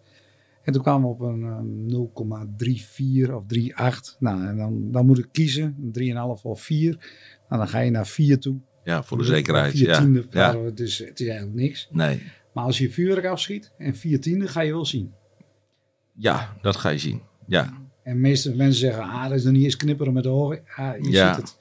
[0.64, 4.16] En toen kwamen we op een eh, 0,34 of 3,8.
[4.20, 6.92] Nou, en dan, dan moet ik kiezen, een 3,5 of 4.
[7.50, 8.58] Nou, dan ga je naar 4 toe.
[8.84, 9.72] ja, voor de zekerheid.
[9.72, 10.00] 4 Ja.
[10.00, 10.60] tiende, ja.
[10.62, 11.88] we, dus het is eigenlijk niks.
[11.92, 12.22] Nee.
[12.58, 15.13] Maar als je vuurwerk afschiet en 4 tiende, ga je wel zien.
[16.13, 17.22] Ja, dat ga je zien.
[17.48, 20.60] Ja, En meeste mensen zeggen, ah, dat is nog niet eens knipperen met de ogen.
[20.76, 21.34] Ah, je Ja.
[21.34, 21.60] ziet het.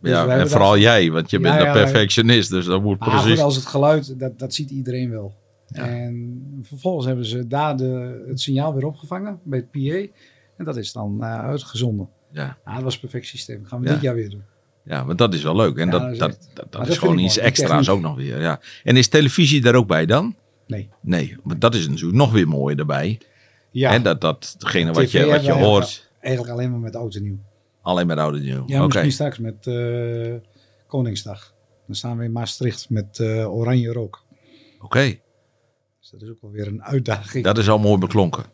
[0.00, 2.50] Dus ja en vooral jij, want je Ja, bent ja, een perfectionist.
[2.50, 3.40] Dus dat moet Maar precies...
[3.40, 5.34] als het geluid, dat, dat ziet iedereen wel.
[5.66, 5.86] Ja.
[5.88, 10.18] En vervolgens hebben ze daar de, het signaal weer opgevangen bij het PA.
[10.56, 12.08] En dat is dan eh, uitgezonden.
[12.32, 12.58] Ja.
[12.64, 13.58] Ja, dat was perfect systeem.
[13.60, 14.42] Dat gaan we dit jaar weer doen.
[14.88, 15.76] Ja, want dat is wel leuk.
[15.76, 18.40] En Ja, dat, dat is dat, is gewoon iets mooi, extra's ook nog weer.
[18.40, 18.60] Ja.
[18.84, 20.36] En is televisie daar ook bij dan?
[20.66, 20.88] Nee.
[21.00, 23.18] Nee, want dat is natuurlijk nog weer mooi erbij.
[23.70, 27.14] Ja, En dat, dat, degene wat je, wat je hoort, eigenlijk alleen maar met oud
[27.14, 27.38] en nieuw.
[27.82, 28.62] alleen met oude nieuw.
[28.66, 28.84] Ja, Oké.
[28.84, 30.34] misschien straks met eh,
[30.86, 31.54] Koningsdag.
[31.86, 34.24] Dan staan we in Maastricht met eh, oranje rook.
[34.80, 35.18] Oké,
[36.00, 38.44] Dus dat is ook wel weer een uitdaging dat is al mooi beklonken.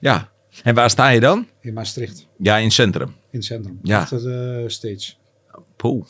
[0.00, 0.30] Ja,
[0.62, 1.46] en waar sta je dan?
[1.60, 2.26] in Maastricht.
[2.38, 3.08] Ja, in het centrum.
[3.08, 3.78] In het centrum.
[3.82, 4.00] Ja.
[4.00, 5.12] Achter de stage.
[5.82, 6.04] Poeh.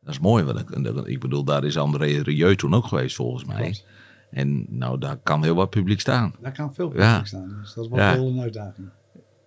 [0.00, 0.44] Dat is mooi.
[0.44, 0.70] Want ik,
[1.06, 3.56] ik bedoel, daar is André Rieu toen ook geweest volgens mij.
[3.62, 3.86] Klopt.
[4.30, 6.34] En nou, daar kan heel wat publiek staan.
[6.40, 7.08] Daar kan veel Ja.
[7.10, 7.56] publiek staan.
[7.60, 8.14] Dus dat Ja.
[8.16, 8.88] wel een uitdaging.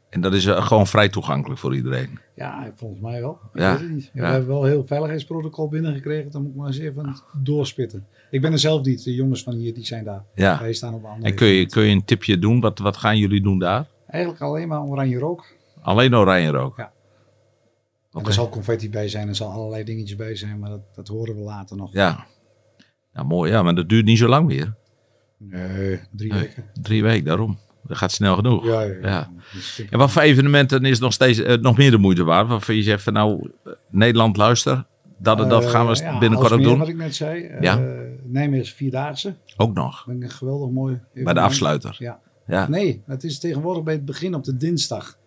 [0.10, 2.20] En dat is eh, gewoon vrij toegankelijk voor iedereen.
[2.36, 3.40] Ja, volgens mij wel.
[3.54, 4.10] Ik Ja, weet het niet.
[4.14, 6.32] We hebben wel heel veiligheidsprotocol binnengekregen.
[6.32, 8.06] Dan moet ik maar eens even doorspitten.
[8.32, 9.04] Ik ben er zelf niet.
[9.04, 10.24] De jongens van hier, die zijn daar.
[10.36, 10.60] Ja.
[10.60, 11.30] Wij staan op andere.
[11.30, 12.60] En kun je, kun je een tipje doen?
[12.60, 13.86] Wat, wat gaan jullie doen daar?
[14.08, 15.46] Eigenlijk alleen maar oranje rook.
[15.82, 16.78] Alleen oranje rook?
[16.78, 16.92] Ja.
[18.26, 19.28] Er zal confetti bij zijn.
[19.28, 20.60] Er zal allerlei dingetjes bij zijn.
[20.60, 21.94] Maar dat, dat horen we later nog.
[21.94, 22.26] Ja.
[23.14, 23.52] Ja, mooi.
[23.52, 24.74] Ja, maar dat duurt niet zo lang meer.
[25.38, 26.42] Nee, drie Nee.
[26.42, 26.64] weken.
[26.82, 27.60] Drie weken, daarom.
[27.84, 28.66] Dat gaat snel genoeg.
[28.66, 28.98] Ja, ja.
[29.02, 29.32] ja.
[29.90, 32.48] En wat voor evenementen is nog steeds eh, nog meer de moeite waard?
[32.48, 34.86] Waarvan je zegt van nou, eh, Nederland luister.
[35.18, 36.78] Dat en dat Eh, gaan we binnenkort ook doen.
[36.80, 37.44] Wat ik net zei.
[37.44, 37.82] Eh, Ja.
[38.24, 39.36] Nijmegen Vierdaagse.
[39.58, 40.06] Ook nog.
[40.08, 41.96] Is een geweldig mooi Bij de afsluiter.
[42.00, 42.20] Ja.
[42.48, 42.68] Ja.
[42.70, 45.18] Nee, het is tegenwoordig bij het begin op de dinsdag.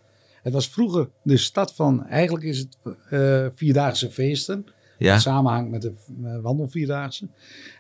[0.45, 2.77] Het was vroeger de stad van, eigenlijk is het
[3.09, 4.67] eh, Vierdaagse feesten.
[4.99, 7.29] Ja, Het samenhangt met de uh, wandelvierdaagse.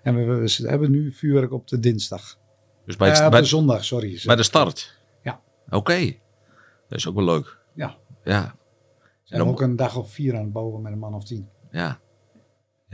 [0.02, 2.38] En we, we- we hebben nu vuurwerk op de dinsdag.
[2.86, 4.20] dus bij, het, Eh, op bij, de zondag, sorry.
[4.24, 4.98] bij de start?
[5.22, 5.40] Ja.
[5.70, 5.98] Oké,
[6.88, 7.58] dat is ook wel leuk.
[7.74, 7.96] Ja.
[8.24, 8.54] Ja,
[9.28, 11.48] En ook een dag of vier aan het bouwen met een man of tien.
[11.70, 12.00] ja.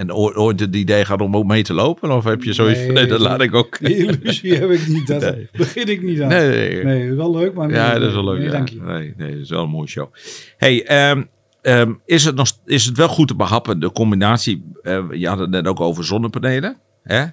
[0.01, 2.11] En ooit, het idee gaat om ook mee te lopen?
[2.11, 3.79] Of heb je zoiets van, Nee, nee, dat laat ik ook.
[3.85, 5.07] Die illusie heb ik niet.
[5.07, 5.49] Dat Nee.
[5.53, 6.29] begin ik niet aan.
[6.29, 8.37] Nee, nee, Nee, wel leuk, maar Ja, nee, dat is wel leuk.
[8.39, 8.53] Nee, ja.
[8.53, 8.81] dank je.
[8.81, 10.13] Nee, nee, dat is wel een mooie show.
[10.57, 11.23] Hey, ehm,
[11.63, 14.65] ehm, is, het nog, is het wel goed te behappen, de combinatie?
[14.83, 16.77] eh, je had het net ook over zonnepanelen.
[17.03, 17.25] Hè?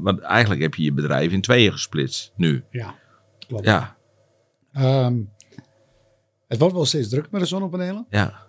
[0.00, 2.64] Want eigenlijk heb je je bedrijf in tweeën gesplitst nu.
[2.70, 2.94] Ja,
[3.46, 3.64] klopt.
[3.64, 3.96] Ja,
[4.72, 5.14] Ehm,
[6.48, 8.06] het wordt wel steeds druk met de zonnepanelen.
[8.10, 8.44] ja.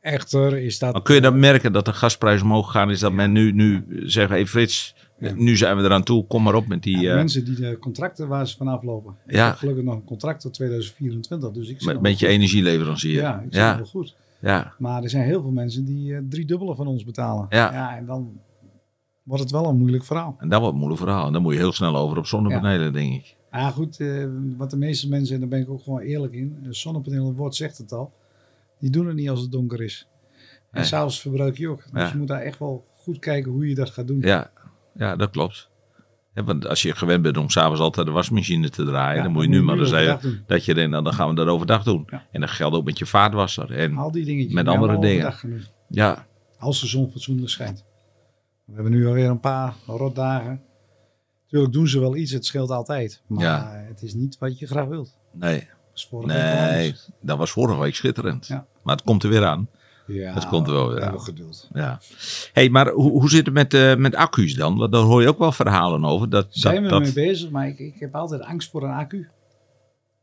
[0.00, 0.92] Echter is dat...
[0.92, 2.88] Maar kun je dan merken dat de gasprijs omhoog gaat?
[2.90, 5.32] Is dat men nu, nu zegt, hey Frits, Ja.
[5.36, 6.26] nu zijn we eraan toe.
[6.26, 6.98] Kom maar op met die...
[7.00, 9.14] Ja, eh, mensen die de contracten waar ze vanaf lopen.
[9.26, 9.46] Ik Ja.
[9.46, 11.50] heb gelukkig nog een contract tot 2024.
[11.50, 12.34] Dus ik met, met je goed.
[12.34, 13.20] energieleverancier.
[13.20, 14.16] Ja, ik ja, wel goed.
[14.40, 17.46] ja, Maar er zijn heel veel mensen die eh drie dubbele van ons betalen.
[17.50, 17.96] Ja.
[17.96, 18.40] en dan
[19.22, 20.36] wordt het wel een moeilijk verhaal.
[20.38, 21.26] En dat wordt een moeilijk verhaal.
[21.26, 23.36] En dan moet je heel snel over op zonnepanelen, denk ik.
[23.52, 24.24] Ja, goed, eh,
[24.56, 27.36] wat de meeste mensen, en daar ben ik ook gewoon eerlijk in, eh, zonnepanelen, het
[27.36, 28.12] woord zegt het al,
[28.80, 30.08] die doen het niet als het donker is.
[30.70, 30.84] En Nee.
[30.84, 31.82] s'avonds verbruik je ook.
[31.92, 32.08] Dus Ja.
[32.08, 34.20] je moet daar echt wel goed kijken hoe je dat gaat doen.
[34.20, 34.50] Ja,
[34.94, 35.68] ja dat klopt.
[36.34, 39.32] Ja, want als je gewend bent om s'avonds altijd de wasmachine te draaien, Ja, dan
[39.32, 41.82] moet je nu maar eens zeggen dat je denkt, nou, dan gaan we dat overdag
[41.82, 42.06] doen.
[42.10, 42.26] Ja.
[42.30, 43.72] En dat geldt ook met je vaatwasser.
[43.72, 44.52] En Al die dingetjes.
[44.52, 45.34] Met andere dingen.
[45.88, 46.26] ja,
[46.58, 47.84] Als de zon fatsoenlijk schijnt.
[48.64, 50.62] We hebben nu alweer een paar rotdagen.
[51.42, 53.22] Natuurlijk doen ze wel iets, het scheelt altijd.
[53.26, 55.18] Maar het is niet wat je graag wilt.
[55.32, 55.68] nee,
[56.10, 58.46] Nee, dat was vorige week schitterend.
[58.46, 58.66] Ja.
[58.82, 59.68] Maar het komt er weer aan.
[60.06, 61.20] Ja, Het komt er wel weer we aan.
[61.20, 61.68] geduld.
[61.72, 62.00] Ja.
[62.52, 64.76] hey, maar hoe, hoe zit het met, eh, met accu's dan?
[64.76, 66.30] Want daar hoor je ook wel verhalen over.
[66.30, 68.90] Dat, Zijn dat, we dat, mee bezig, maar ik, ik heb altijd angst voor een
[68.94, 69.28] accu.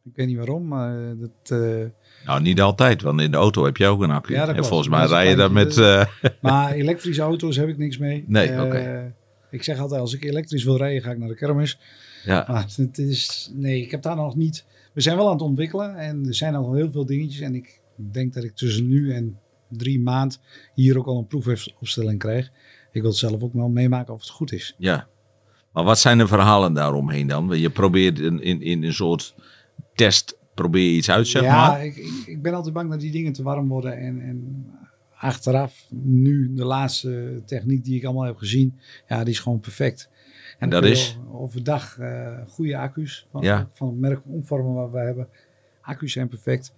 [0.05, 1.85] Ik weet niet waarom, maar dat, eh,
[2.25, 4.33] Nou, niet altijd, want in de auto heb je ook een accu.
[4.33, 5.77] Ja, dat en volgens mij rij je daar met...
[5.77, 6.05] eh,
[6.41, 8.23] Maar elektrische auto's heb ik niks mee.
[8.27, 9.13] Nee, Eh, oké.
[9.51, 11.79] Ik zeg altijd, als ik elektrisch wil rijden, ga ik naar de kermis.
[12.23, 14.65] ja, Maar het is, nee, ik heb daar nog niet.
[14.97, 17.39] We zijn wel aan het ontwikkelen en er zijn al heel veel dingetjes.
[17.39, 19.39] En ik denk dat ik tussen nu en
[19.69, 20.39] drie maand
[20.73, 22.51] hier ook al een proefopstelling krijg.
[22.91, 24.75] Ik wil het zelf ook wel meemaken of het goed is.
[24.77, 25.07] ja.
[25.71, 27.59] Maar wat zijn de verhalen daaromheen dan?
[27.59, 29.35] Je probeert in, in, in een soort
[29.95, 31.85] test probeer je iets uit, zeg ja, maar.
[31.85, 33.97] ik, ik, ik ben altijd bang dat die dingen te warm worden.
[33.97, 34.65] En, en
[35.15, 40.09] achteraf, nu de laatste techniek die ik allemaal heb gezien, ja, die is gewoon perfect.
[40.57, 41.17] En dat is?
[41.31, 43.69] Overdag eh, goede accu's van, Ja.
[43.73, 45.27] van het merk Omvormen wat we hebben.
[45.81, 46.73] Accu's zijn perfect.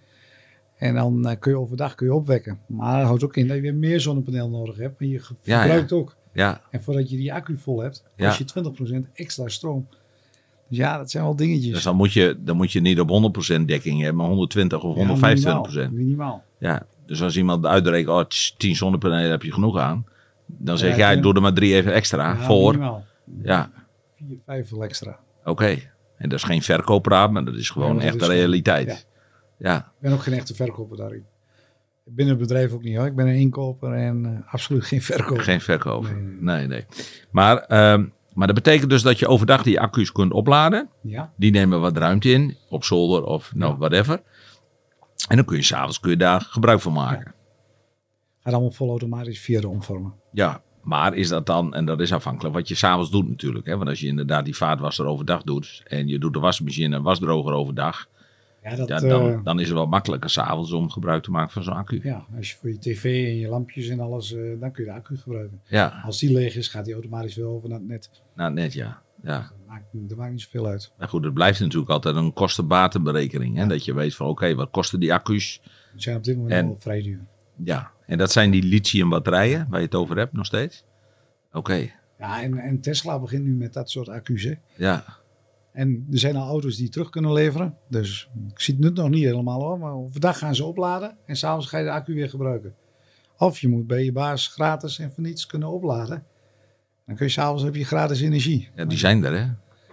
[0.76, 2.58] En dan eh, kun je overdag kun je opwekken.
[2.66, 5.00] Maar dat houdt ook in dat je weer meer zonnepaneel nodig hebt.
[5.00, 6.16] En je ge- Ja, ook.
[6.32, 9.86] Ja, En voordat je die accu vol hebt, kost je 20% extra stroom.
[10.68, 11.72] Dus ja, dat zijn wel dingetjes.
[11.72, 13.08] dus dan moet, je, dan moet je niet op
[13.58, 15.12] 100% dekking hebben, maar 120 of Ja, 125%.
[15.20, 16.44] minimaal, minimaal.
[16.58, 20.04] Ja, dus als iemand uitrekent, oh, tss, 10 zonnepanelen heb je genoeg aan.
[20.46, 22.72] Dan zeg jij, doe er maar drie even extra Ja, voor.
[22.72, 23.04] minimaal.
[23.42, 23.70] Ja,
[24.16, 25.18] Vier, vijf extra.
[25.44, 25.78] oké.
[26.16, 29.06] En dat is geen verkoopraad, maar dat is gewoon echt de realiteit.
[29.58, 29.76] Ja.
[29.76, 31.24] Ik ben ook geen echte verkoper daarin.
[32.04, 33.06] Binnen het bedrijf ook niet hoor.
[33.06, 35.44] Ik ben een inkoper en eh, absoluut geen verkoper.
[35.44, 36.14] geen verkoper.
[36.14, 36.84] Nee, nee, Nee, nee.
[37.30, 40.88] Maar, ehm, maar dat betekent dus dat je overdag die accu's kunt opladen.
[41.02, 44.22] Ja, Die nemen wat ruimte in, op zolder of nou, whatever.
[45.28, 47.34] En dan kun je s'avonds kun je daar gebruik van maken.
[48.42, 50.14] gaat allemaal volautomatisch via de omvormen.
[50.32, 53.66] Ja, maar is dat dan, en dat is afhankelijk wat je s'avonds doet natuurlijk.
[53.66, 53.76] Hè?
[53.76, 57.52] Want als je inderdaad die vaatwasser overdag doet en je doet de wasmachine en wasdroger
[57.52, 58.08] overdag,
[58.62, 61.50] Ja, dat, ja, dan, eh, dan is het wel makkelijker s'avonds om gebruik te maken
[61.52, 62.00] van zo'n accu.
[62.02, 64.90] ja, als je voor je tv en je lampjes en alles, eh, dan kun je
[64.90, 65.60] de accu gebruiken.
[65.68, 68.10] Ja, Als die leeg is, gaat die automatisch weer over naar het net.
[68.34, 69.02] nou net ja.
[69.22, 69.38] ja.
[69.38, 70.92] Dat maakt, dat maakt niet zoveel uit.
[70.98, 73.56] Maar goed, het blijft natuurlijk altijd een kostenbatenberekening.
[73.56, 73.66] Hè?
[73.66, 75.60] Dat je weet van oké, wat kosten die accu's?
[75.92, 77.20] Die zijn op dit moment En- al vrij duur.
[77.64, 80.84] Ja, en dat zijn die lithium batterijen waar je het over hebt nog steeds?
[81.52, 84.42] Oké, Ja, en, en Tesla begint nu met dat soort accu's.
[84.44, 84.54] Hè.
[84.76, 85.04] ja.
[85.72, 87.76] En er zijn al auto's die terug kunnen leveren.
[87.88, 89.78] Dus ik zie het nut nog niet helemaal hoor.
[89.78, 91.16] Maar overdag gaan ze opladen.
[91.26, 92.74] En s'avonds ga je de accu weer gebruiken.
[93.38, 96.24] Of je moet bij je baas gratis en voor niets kunnen opladen.
[97.06, 98.68] Dan kun je s'avonds heb je gratis energie.
[98.74, 99.46] Ja, die zijn er, hè?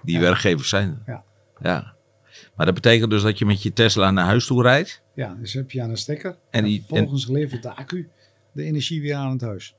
[0.04, 0.22] Die Ja.
[0.22, 1.14] werkgevers zijn er.
[1.14, 1.24] Ja.
[1.62, 1.94] ja.
[2.56, 5.02] Maar dat betekent dus dat je met je Tesla naar huis toe rijdt.
[5.18, 6.30] Ja, dus heb je aan een stekker.
[6.32, 8.10] En En, die- vervolgens levert de accu
[8.52, 9.76] de energie weer aan het huis.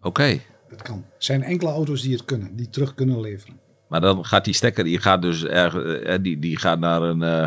[0.00, 0.38] Oké.
[0.68, 0.96] Dat kan.
[0.96, 2.56] Er zijn enkele auto's die het kunnen.
[2.56, 3.60] Die terug kunnen leveren.
[3.88, 7.22] Maar dan gaat die stekker, die gaat dus erg, eh, die, die gaat naar een,
[7.22, 7.42] eh,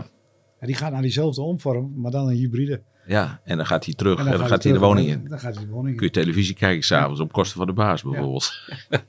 [0.60, 2.82] En die gaat naar diezelfde omvorm, maar dan een hybride.
[3.06, 5.26] ja, en dan gaat hij terug en En dan, gaat hij de woning in.
[5.28, 5.96] Dan gaat hij de woning in.
[5.98, 8.52] Kun je televisie kijken s'avonds op kosten van de baas bijvoorbeeld.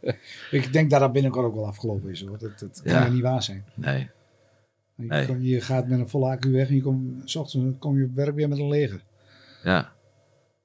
[0.50, 2.20] Ik denk dat dat binnenkort ook wel afgelopen is.
[2.24, 2.38] Hoor.
[2.38, 3.02] Dat, dat Ja.
[3.02, 3.64] kan niet waar zijn.
[3.74, 4.10] Nee.
[4.98, 5.42] Je, Nee.
[5.50, 8.14] je gaat met een volle accu weg en je komt, s ochtends kom je op
[8.14, 9.00] werk weer met een lege.
[9.62, 9.92] Ja.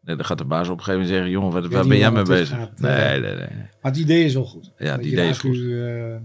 [0.01, 2.11] Nee, dan gaat de baas op een gegeven moment zeggen, jongen, wat, waar ben jij
[2.11, 2.57] mee bezig?
[2.57, 3.21] gaat, nee, eh.
[3.21, 3.47] nee, nee.
[3.81, 4.71] Maar het idee is wel goed.
[4.77, 5.57] Ja, het idee de is goed.
[5.57, 6.15] eh,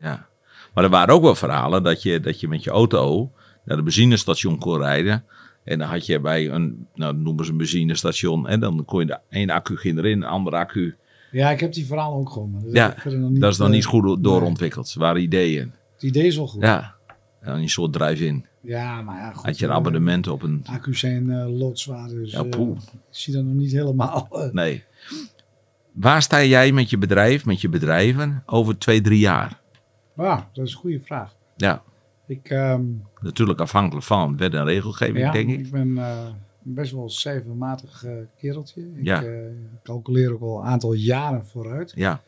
[0.00, 0.28] Ja.
[0.74, 3.32] Maar er waren ook wel verhalen dat je, dat je met je auto
[3.64, 5.24] naar de benzinestation kon rijden.
[5.64, 8.48] En dan had je bij een, nou noemen ze een benzinestation.
[8.48, 10.96] En dan kon je de ene accu ging erin, de andere accu.
[11.30, 12.52] ja, ik heb die verhalen ook gewoon.
[12.64, 12.94] dat Ja,
[13.38, 14.20] Dat is dan eh, niet goed nee.
[14.20, 14.88] doorontwikkeld.
[14.88, 15.72] Ze waren ideeën.
[15.92, 16.62] Het idee is wel goed.
[16.62, 16.94] Ja.
[17.40, 18.46] En een soort drive-in.
[18.60, 19.44] Ja, maar ja, goed.
[19.46, 20.64] Had je een eh, abonnement op een...
[20.70, 22.76] Accu's zijn loodzwaar, dus Ja, eh, poeh.
[22.82, 24.28] ik zie dat nog niet helemaal.
[24.52, 24.84] Nee.
[25.92, 29.60] Waar sta jij met je bedrijf, met je bedrijven, over twee, drie jaar?
[30.16, 31.34] Ja, dat is een goede vraag.
[31.56, 31.82] Ja,
[32.26, 32.82] Ik, ehm,
[33.20, 35.58] natuurlijk afhankelijk van wet en regelgeving, ja, denk ik.
[35.60, 36.26] ik ben eh,
[36.62, 38.04] best wel een cijfermatig
[38.38, 38.80] kereltje.
[38.80, 39.24] Ik Ja.
[39.82, 41.92] calculeer ook al een aantal jaren vooruit.
[41.94, 42.20] Ja,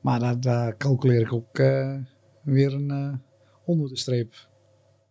[0.00, 1.56] Maar daar, daar calculeer ik ook
[2.42, 3.20] weer een
[3.66, 4.34] onder de streep.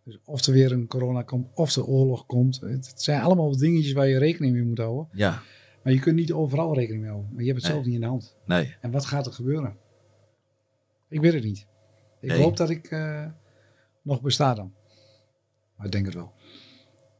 [0.04, 2.60] Dus of er weer een corona komt, of de oorlog komt.
[2.60, 5.08] Het, het zijn allemaal dingetjes waar je rekening mee moet houden.
[5.12, 5.42] ja,
[5.82, 7.30] Maar je kunt niet overal rekening mee houden.
[7.32, 7.72] Maar je hebt het Nee.
[7.82, 8.36] zelf niet in de hand.
[8.46, 8.74] nee.
[8.80, 9.76] En wat gaat er gebeuren?
[11.08, 11.66] Ik weet het niet.
[12.20, 12.42] Ik Nee.
[12.42, 13.26] hoop dat ik eh,
[14.02, 14.72] nog besta dan.
[15.76, 16.32] Maar ik denk het wel.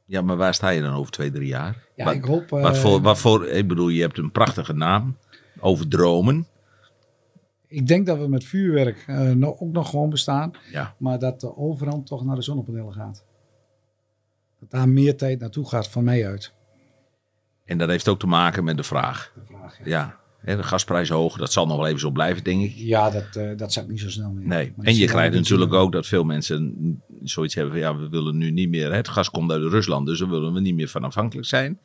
[0.04, 1.86] Ja, maar waar sta je dan over twee, drie jaar?
[1.96, 2.52] Ja, wat, ik hoop...
[2.52, 5.16] eh, wat, voor, wat voor, ik bedoel, je hebt een prachtige naam.
[5.60, 6.46] Over dromen.
[7.68, 10.50] Ik denk dat we met vuurwerk eh, nog, ook nog gewoon bestaan.
[10.72, 13.24] Ja, Maar dat de overhand toch naar de zonnepanelen gaat.
[14.60, 16.52] Dat daar meer tijd naartoe gaat van mij uit.
[17.64, 19.32] en dat heeft ook te maken met de vraag.
[19.34, 20.16] De vraag, ja.
[20.44, 22.72] De gasprijs hoog, dat zal nog wel even zo blijven, denk ik.
[22.74, 24.46] Ja, dat, eh, dat zakt niet zo snel meer.
[24.46, 28.36] Nee, en je krijgt natuurlijk ook dat veel mensen zoiets hebben van ja, we willen
[28.36, 28.90] nu niet meer.
[28.90, 31.78] Hè, het gas komt uit Rusland, dus daar willen we niet meer van afhankelijk zijn.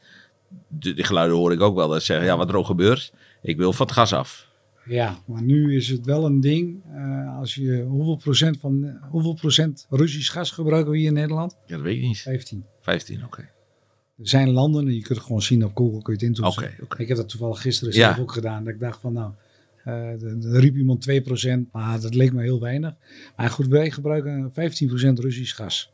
[0.67, 3.13] De, die geluiden hoor ik ook wel dat ze zeggen, ja, wat er ook gebeurt,
[3.41, 4.49] ik wil van het gas af.
[4.85, 6.83] Ja, maar nu is het wel een ding.
[6.93, 11.57] eh, als je, hoeveel, procent van, hoeveel procent Russisch gas gebruiken we hier in Nederland?
[11.65, 12.17] Ja, dat weet ik niet.
[12.19, 12.65] 15.
[12.81, 13.41] 15, oké.
[14.17, 16.63] Er zijn landen, en je kunt het gewoon zien op Google, kun je het intoetsen.
[16.63, 17.01] Oké, oké.
[17.01, 17.99] Ik heb dat toevallig gisteren Ja.
[18.05, 18.63] zelf ook gedaan.
[18.63, 19.31] Dat ik dacht van nou,
[19.83, 22.93] eh dan riep iemand 2%, maar dat leek me heel weinig.
[23.35, 25.93] Maar goed, wij gebruiken 15% Russisch gas.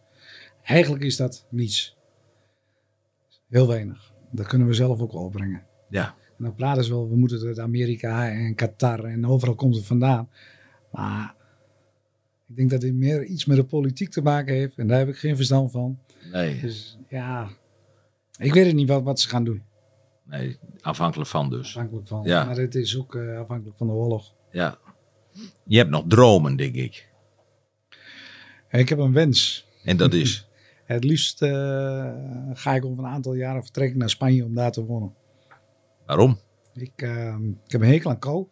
[0.63, 1.95] Eigenlijk is dat niets.
[3.49, 4.13] Heel weinig.
[4.31, 5.63] Dat kunnen we zelf ook wel opbrengen.
[5.89, 9.55] Ja, En dan praten ze wel, we moeten het uit Amerika en Qatar en overal
[9.55, 10.29] komt het vandaan.
[10.91, 11.35] Maar
[12.47, 14.77] ik denk dat dit meer iets met de politiek te maken heeft.
[14.77, 15.99] En daar heb ik geen verstand van.
[16.31, 17.49] nee, Dus ja,
[18.37, 19.63] ik weet het niet wat, wat ze gaan doen.
[20.23, 21.67] nee, afhankelijk van dus.
[21.67, 22.23] Afhankelijk van.
[22.23, 22.45] Ja.
[22.45, 24.33] Maar het is ook eh, afhankelijk van de oorlog.
[24.51, 24.77] Ja.
[25.63, 27.09] Je hebt nog dromen, denk ik.
[28.69, 29.67] Ik heb een wens.
[29.83, 30.47] En dat is,
[30.85, 32.13] Het liefst eh,
[32.53, 35.13] ga ik over een aantal jaren vertrekken naar Spanje om daar te wonen.
[36.07, 36.39] Waarom?
[36.73, 37.35] Ik, eh,
[37.65, 38.45] ik heb een hekel aan kou.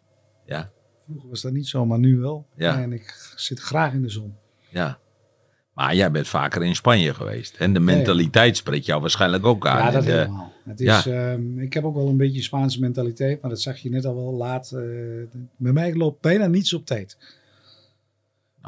[0.46, 0.70] Ja,
[1.06, 2.46] Vroeger was dat niet zo, maar nu wel.
[2.56, 2.82] Ja.
[2.82, 4.34] En ik zit graag in de zon.
[4.68, 4.98] ja.
[5.74, 7.56] Maar jij bent vaker in Spanje geweest.
[7.56, 9.78] En de mentaliteit spreekt jou waarschijnlijk ook aan.
[9.78, 10.52] Ja, dat de- helemaal.
[10.64, 13.90] Het is, ehm, ik heb ook wel een beetje Spaanse mentaliteit, maar dat zag je
[13.90, 14.70] net al wel laat.
[14.72, 14.80] eh,
[15.56, 17.16] bij mij loopt bijna niets op tijd.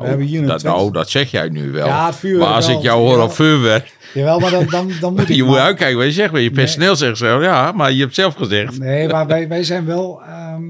[0.07, 1.87] Hebben hier een dat, nou, dat zeg jij nu wel.
[1.87, 2.77] Ja, vuurwerk maar als wel.
[2.77, 5.37] ik jou hoor op vuurwerk, Jawel, maar dan, dan, dan moet ik...
[5.37, 6.37] je moet uitkijken wat je zegt.
[6.37, 8.79] Je personeel zegt zo, ja, maar je hebt zelf gezegd.
[8.79, 10.23] Nee, maar wij, wij zijn wel...
[10.23, 10.63] ehm,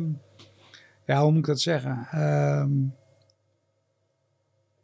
[1.07, 2.07] ja, hoe moet ik dat zeggen?
[2.11, 2.71] Ehm,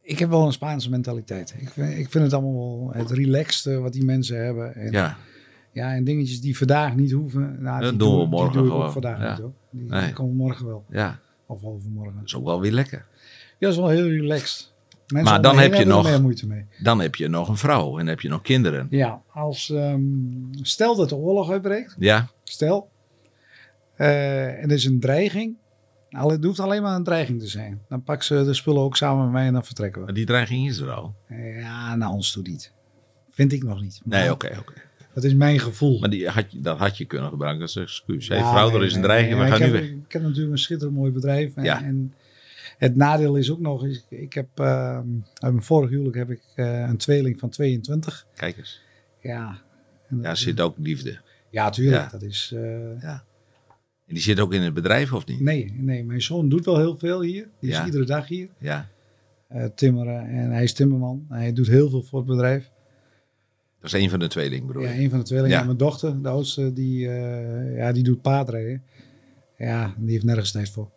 [0.02, 1.54] ik heb wel een Spaanse mentaliteit.
[1.58, 4.74] Ik vind, ik vind het allemaal wel het relaxte wat die mensen hebben.
[4.74, 5.16] En, ja.
[5.72, 7.56] Ja, en dingetjes die vandaag niet hoeven.
[7.60, 8.86] Nou, Dat doen we morgen die doe ik gewoon.
[8.86, 9.30] ook vandaag Ja.
[9.30, 9.52] niet hoor.
[9.70, 10.04] Die, Nee.
[10.04, 10.84] die komen morgen wel.
[10.90, 12.14] ja, Of overmorgen.
[12.16, 13.06] dat is ook wel weer lekker.
[13.68, 14.72] Ja, dat is wel heel relaxed.
[15.06, 16.66] Mensen Maar dan heb je nog- meer moeite mee.
[16.82, 18.86] Dan heb je nog een vrouw en heb je nog kinderen.
[18.90, 20.00] Ja, als, ehm,
[20.62, 21.96] stel dat de oorlog uitbreekt.
[21.98, 22.90] Ja, Stel.
[23.96, 25.56] eh, en er is een dreiging.
[26.10, 27.80] Nou, het hoeft alleen maar een dreiging te zijn.
[27.88, 30.06] Dan pakken ze de spullen ook samen met mij en dan vertrekken we.
[30.06, 31.14] maar die dreiging is er al.
[31.60, 32.72] Ja, naar ons toe niet.
[33.30, 34.00] Vind ik nog niet.
[34.04, 34.72] Nee, oké, oké.
[35.14, 35.98] Dat is mijn gevoel.
[35.98, 38.28] Maar die had je, dat had je kunnen gebruiken als excuus.
[38.28, 39.90] Hé Ja, vrouw, nee, er is een dreiging, nee, we gaan ik nu heb, weg.
[40.06, 41.56] Ik heb natuurlijk een schitterend mooi bedrijf.
[41.56, 41.82] En, Ja.
[41.82, 42.14] en
[42.78, 46.80] het nadeel is ook nog, ik heb ehm, uit mijn vorige huwelijk heb ik eh,
[46.80, 48.26] een tweeling van 22.
[48.34, 48.80] Kijk eens.
[49.20, 49.62] Ja.
[50.08, 51.20] En Ja, dat- zit ook liefde.
[51.50, 52.02] ja, tuurlijk.
[52.02, 52.08] Ja.
[52.10, 53.24] Dat is, eh, Ja.
[54.06, 55.40] En die zit ook in het bedrijf, of niet?
[55.40, 57.48] nee, nee, mijn zoon doet wel heel veel hier.
[57.60, 58.48] Die is iedere dag hier.
[58.58, 58.88] Ja,
[59.48, 60.26] eh, timmeren.
[60.28, 61.26] En hij is timmerman.
[61.28, 62.70] Hij doet heel veel voor het bedrijf.
[63.80, 65.52] dat is een van de tweelingen, bedoel Ja, een van de tweelingen.
[65.54, 65.60] Ja.
[65.60, 66.98] En mijn dochter, de oudste, die,
[67.76, 68.82] ja, die doet paardrijden.
[69.58, 70.90] Ja, die heeft nergens tijd voor.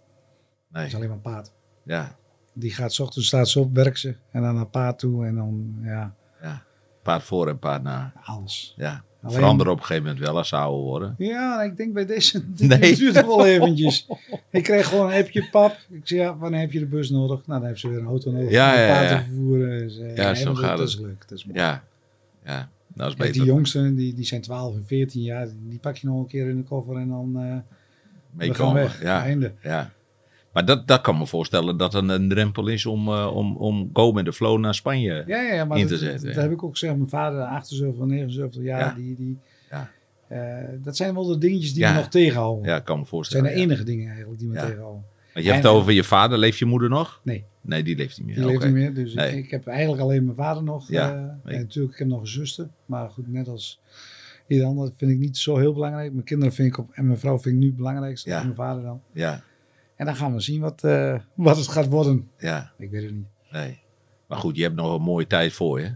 [0.71, 1.51] Nee, Het is alleen maar paard.
[1.87, 2.15] Ja,
[2.53, 4.15] Die gaat 's ochtends, staat ze op, werkt ze.
[4.31, 6.63] En dan naar paard toe en dan, ja, ja.
[7.01, 8.13] Paard voor en paard na.
[8.23, 8.73] alles.
[8.77, 11.15] Ja, Alleen- Verander op een gegeven moment wel als ze ouder worden.
[11.17, 12.43] Ja, ik denk bij deze.
[12.57, 12.77] Nee.
[12.79, 12.95] Nee.
[12.95, 14.07] duurt wel eventjes.
[14.51, 15.77] Ik kreeg gewoon een appje, pap.
[15.89, 17.45] Ik zei, ja, wanneer heb je de bus nodig?
[17.47, 19.17] Nou, dan heeft ze weer een auto nodig Ja, ja, paard ja.
[19.17, 20.15] te vervoeren.
[20.15, 20.97] Ja, zo gaat het.
[21.27, 21.59] dat is mooi.
[21.59, 21.83] Ja,
[22.45, 22.69] ja.
[22.93, 23.33] Dat is beter.
[23.33, 26.49] die jongsten, die, die zijn 12 en 14 jaar, die pak je nog een keer
[26.49, 27.61] in de koffer en dan eh we gaan
[28.31, 28.73] meekomen.
[28.81, 29.01] weg.
[29.01, 29.51] Ja, Einde.
[29.61, 29.91] ja.
[30.57, 33.89] Maar dat, dat kan me voorstellen dat het een drempel is om, eh, om, om
[33.93, 35.23] go met de flow naar Spanje.
[35.27, 36.95] Ja, ja, maar in dat, te zetten, dat heb ik ook gezegd.
[36.95, 38.93] Mijn vader, 78, 79 jaar, Ja.
[38.93, 39.37] die, die,
[39.69, 39.89] Ja.
[40.27, 42.65] eh, dat zijn wel de dingetjes die me nog tegenhouden.
[42.65, 43.43] Ja, ik kan me dat zijn voorstellen.
[43.55, 44.61] de enige dingen eigenlijk die me Ja.
[44.65, 45.03] tegenhouden.
[45.33, 46.37] Want je hebt het over je vader.
[46.37, 47.21] Leeft je moeder nog?
[47.23, 47.43] Nee.
[47.61, 48.35] Nee, die leeft niet meer.
[48.35, 49.37] Die leeft niet meer, dus Nee.
[49.37, 50.89] ik, ik heb eigenlijk alleen mijn vader nog.
[50.89, 51.09] Ja,
[51.43, 52.67] eh, en natuurlijk, ik heb nog een zuster.
[52.85, 53.79] Maar goed, net als
[54.47, 56.11] ieder ander vind ik niet zo heel belangrijk.
[56.13, 58.29] Mijn kinderen vind ik op, en mijn vrouw vind ik nu het belangrijkste.
[58.29, 58.37] Ja.
[58.37, 59.01] En mijn vader dan.
[59.13, 59.43] Ja,
[59.97, 62.29] En dan gaan we zien wat, eh, wat het gaat worden.
[62.37, 63.27] ja, Ik weet het niet.
[63.51, 63.79] nee.
[64.27, 65.95] Maar goed, je hebt nog een mooie tijd voor je.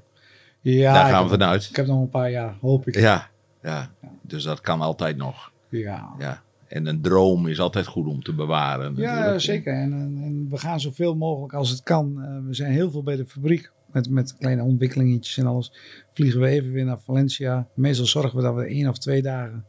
[0.62, 1.68] Ja, Daar gaan we vanuit.
[1.70, 2.96] Ik heb nog een paar jaar, hoop ik.
[2.96, 3.30] Ja,
[3.62, 3.92] ja.
[4.22, 5.52] Dus dat kan altijd nog.
[5.70, 6.42] Ja, Ja.
[6.68, 8.96] En een droom is altijd goed om te bewaren.
[8.96, 9.42] Ja, natuurlijk.
[9.42, 9.74] zeker.
[9.74, 12.24] En, en, en we gaan zoveel mogelijk als het kan.
[12.24, 15.74] Eh, we zijn heel veel bij de fabriek met, met kleine ontwikkelingetjes en alles.
[16.14, 17.68] Vliegen we even weer naar Valencia.
[17.74, 19.66] Meestal zorgen we dat we één of twee dagen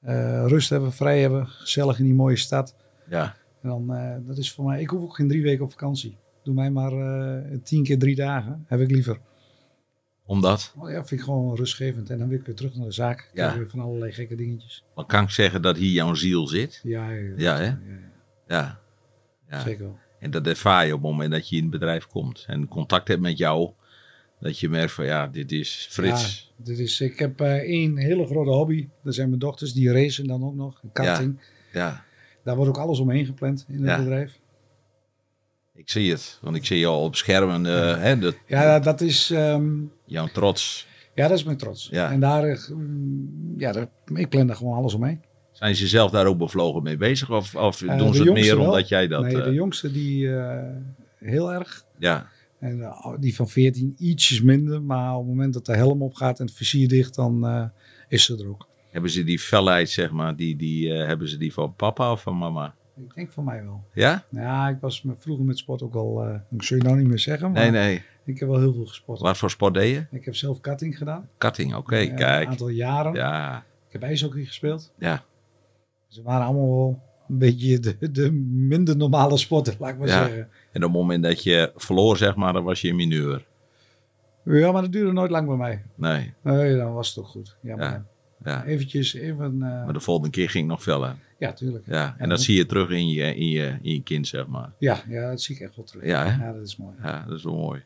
[0.00, 1.46] eh, rust hebben, vrij hebben.
[1.46, 2.74] Gezellig in die mooie stad.
[3.08, 5.70] Ja, En dan, eh, dat is voor mij, ik hoef ook geen drie weken op
[5.70, 6.16] vakantie.
[6.42, 9.18] Doe mij maar eh, tien keer drie dagen, heb ik liever.
[10.26, 12.10] omdat, Oh ja, vind ik gewoon rustgevend.
[12.10, 13.30] En dan wil ik weer terug naar de zaak.
[13.34, 13.56] Ja.
[13.56, 14.84] weer van allerlei gekke dingetjes.
[14.94, 16.80] dan kan ik zeggen dat hier jouw ziel zit.
[16.82, 17.64] Ja, ja, Ja, hè?
[17.64, 17.76] ja,
[18.48, 18.80] Ja.
[19.50, 19.60] ja.
[19.60, 19.98] zeker wel.
[20.20, 22.44] En dat ervaar je op het moment dat je in het bedrijf komt.
[22.46, 23.70] En contact hebt met jou.
[24.40, 26.52] Dat je merkt van ja, dit is Frits.
[26.56, 28.88] Ja, dit is, ik heb eh, één hele grote hobby.
[29.02, 30.80] Dat zijn mijn dochters, die racen dan ook nog.
[30.92, 31.40] Karting.
[31.72, 32.04] Ja,
[32.46, 33.98] Daar wordt ook alles omheen gepland in het Ja.
[33.98, 34.38] bedrijf.
[35.74, 36.38] ik zie het.
[36.42, 37.66] Want ik zie je al op schermen.
[37.66, 39.68] eh, hè, dat, Ja, dat is, ehm,
[40.04, 40.86] jouw trots.
[41.14, 41.88] ja, dat is mijn trots.
[41.90, 42.10] Ja.
[42.10, 45.20] En daar, eh, mm, ja, daar, ik plan daar gewoon alles omheen.
[45.52, 47.30] Zijn ze zelf daar ook bevlogen mee bezig?
[47.30, 48.64] Of, of Eh, doen ze het meer wel.
[48.66, 49.22] omdat jij dat...
[49.22, 50.28] nee, de jongste die
[51.18, 51.84] heel erg.
[51.98, 52.26] ja,
[52.58, 54.82] En die van 14 ietsjes minder.
[54.82, 57.70] Maar op het moment dat de helm opgaat en het vizier dicht, dan
[58.08, 58.66] is ze er ook.
[58.96, 62.22] Hebben ze die felheid, zeg maar, die, die, eh, hebben ze die van papa of
[62.22, 62.74] van mama?
[62.96, 63.84] Ik denk van mij wel.
[63.92, 64.24] Ja?
[64.30, 67.18] Ja, ik was vroeger met sport ook al, eh ik zul je nou niet meer
[67.18, 68.02] zeggen, maar Nee, nee.
[68.24, 69.20] ik heb wel heel veel gesport.
[69.20, 70.06] Wat voor sport deed je?
[70.16, 71.28] Ik heb zelf karting gedaan.
[71.38, 72.48] Cutting, oké, Eh, Een kijk.
[72.48, 73.14] aantal jaren.
[73.14, 74.92] Ja, Ik heb ijshockey gespeeld.
[74.98, 75.24] ja,
[76.08, 80.24] Ze waren allemaal wel een beetje de, de minder normale sporten, laat ik maar Ja.
[80.24, 80.48] zeggen.
[80.72, 83.46] en op het moment dat je verloor, zeg maar, dan was je een mineur.
[84.44, 85.82] Ja, maar dat duurde nooit lang bij mij.
[85.94, 87.56] Nee, Nee, dan was het ook goed.
[87.62, 88.06] Ja.
[88.44, 88.64] Ja.
[88.64, 89.52] eventjes, even...
[89.52, 91.14] eh, Maar de volgende keer ging het nog feller.
[91.38, 91.84] ja, tuurlijk.
[91.86, 94.72] Ja, en dat zie je terug in je, in, je, in je kind, zeg maar.
[94.78, 96.04] Ja, ja, dat zie ik echt wel terug.
[96.04, 96.24] Ja?
[96.24, 96.94] Ja, dat is mooi.
[97.02, 97.82] Ja, dat is wel mooi.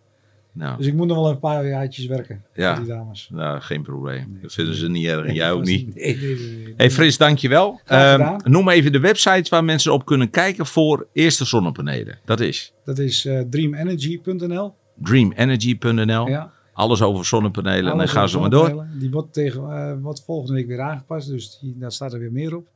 [0.53, 2.77] Nou, Dus ik moet nog wel een paar jaartjes werken Ja.
[2.79, 3.29] die dames.
[3.33, 4.31] nou geen probleem.
[4.33, 4.43] Nee.
[4.43, 5.95] Dat vinden ze niet erg en jij ook niet.
[5.95, 6.75] Nee, nee, nee.
[6.77, 7.81] Hey Frits, dankjewel.
[7.85, 8.41] Gedaan.
[8.45, 12.19] noem even de website waar mensen op kunnen kijken voor eerste zonnepanelen.
[12.25, 14.75] Dat is Dat is eh, dreamenergy.nl.
[15.03, 16.29] dreamenergy.nl.
[16.29, 16.53] Ja.
[16.73, 18.69] Alles over zonnepanelen en dan Alles gaan ze maar door.
[18.71, 18.87] Oké.
[18.93, 22.57] Die wordt, tegen, wordt volgende week weer aangepast, dus die, daar staat er weer meer
[22.57, 22.67] op.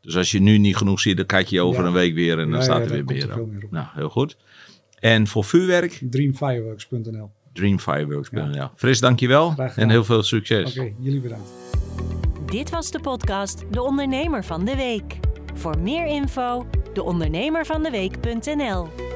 [0.00, 1.86] dus als je nu niet genoeg ziet, dan kijk je over Ja.
[1.88, 3.50] een week weer en dan Ja, staat ja, er weer meer er op.
[3.50, 3.70] meer op.
[3.70, 4.36] Nou, heel goed.
[4.98, 7.30] En voor vuurwerk, Dreamfireworks.nl.
[7.52, 8.68] dreamfireworks.nl.
[8.76, 10.78] Fris, dankjewel en heel veel succes.
[10.78, 11.48] Oké, jullie bedankt.
[12.46, 15.18] Dit was de podcast De Ondernemer van de Week.
[15.54, 19.07] Voor meer info, deondernemervandeweek.nl.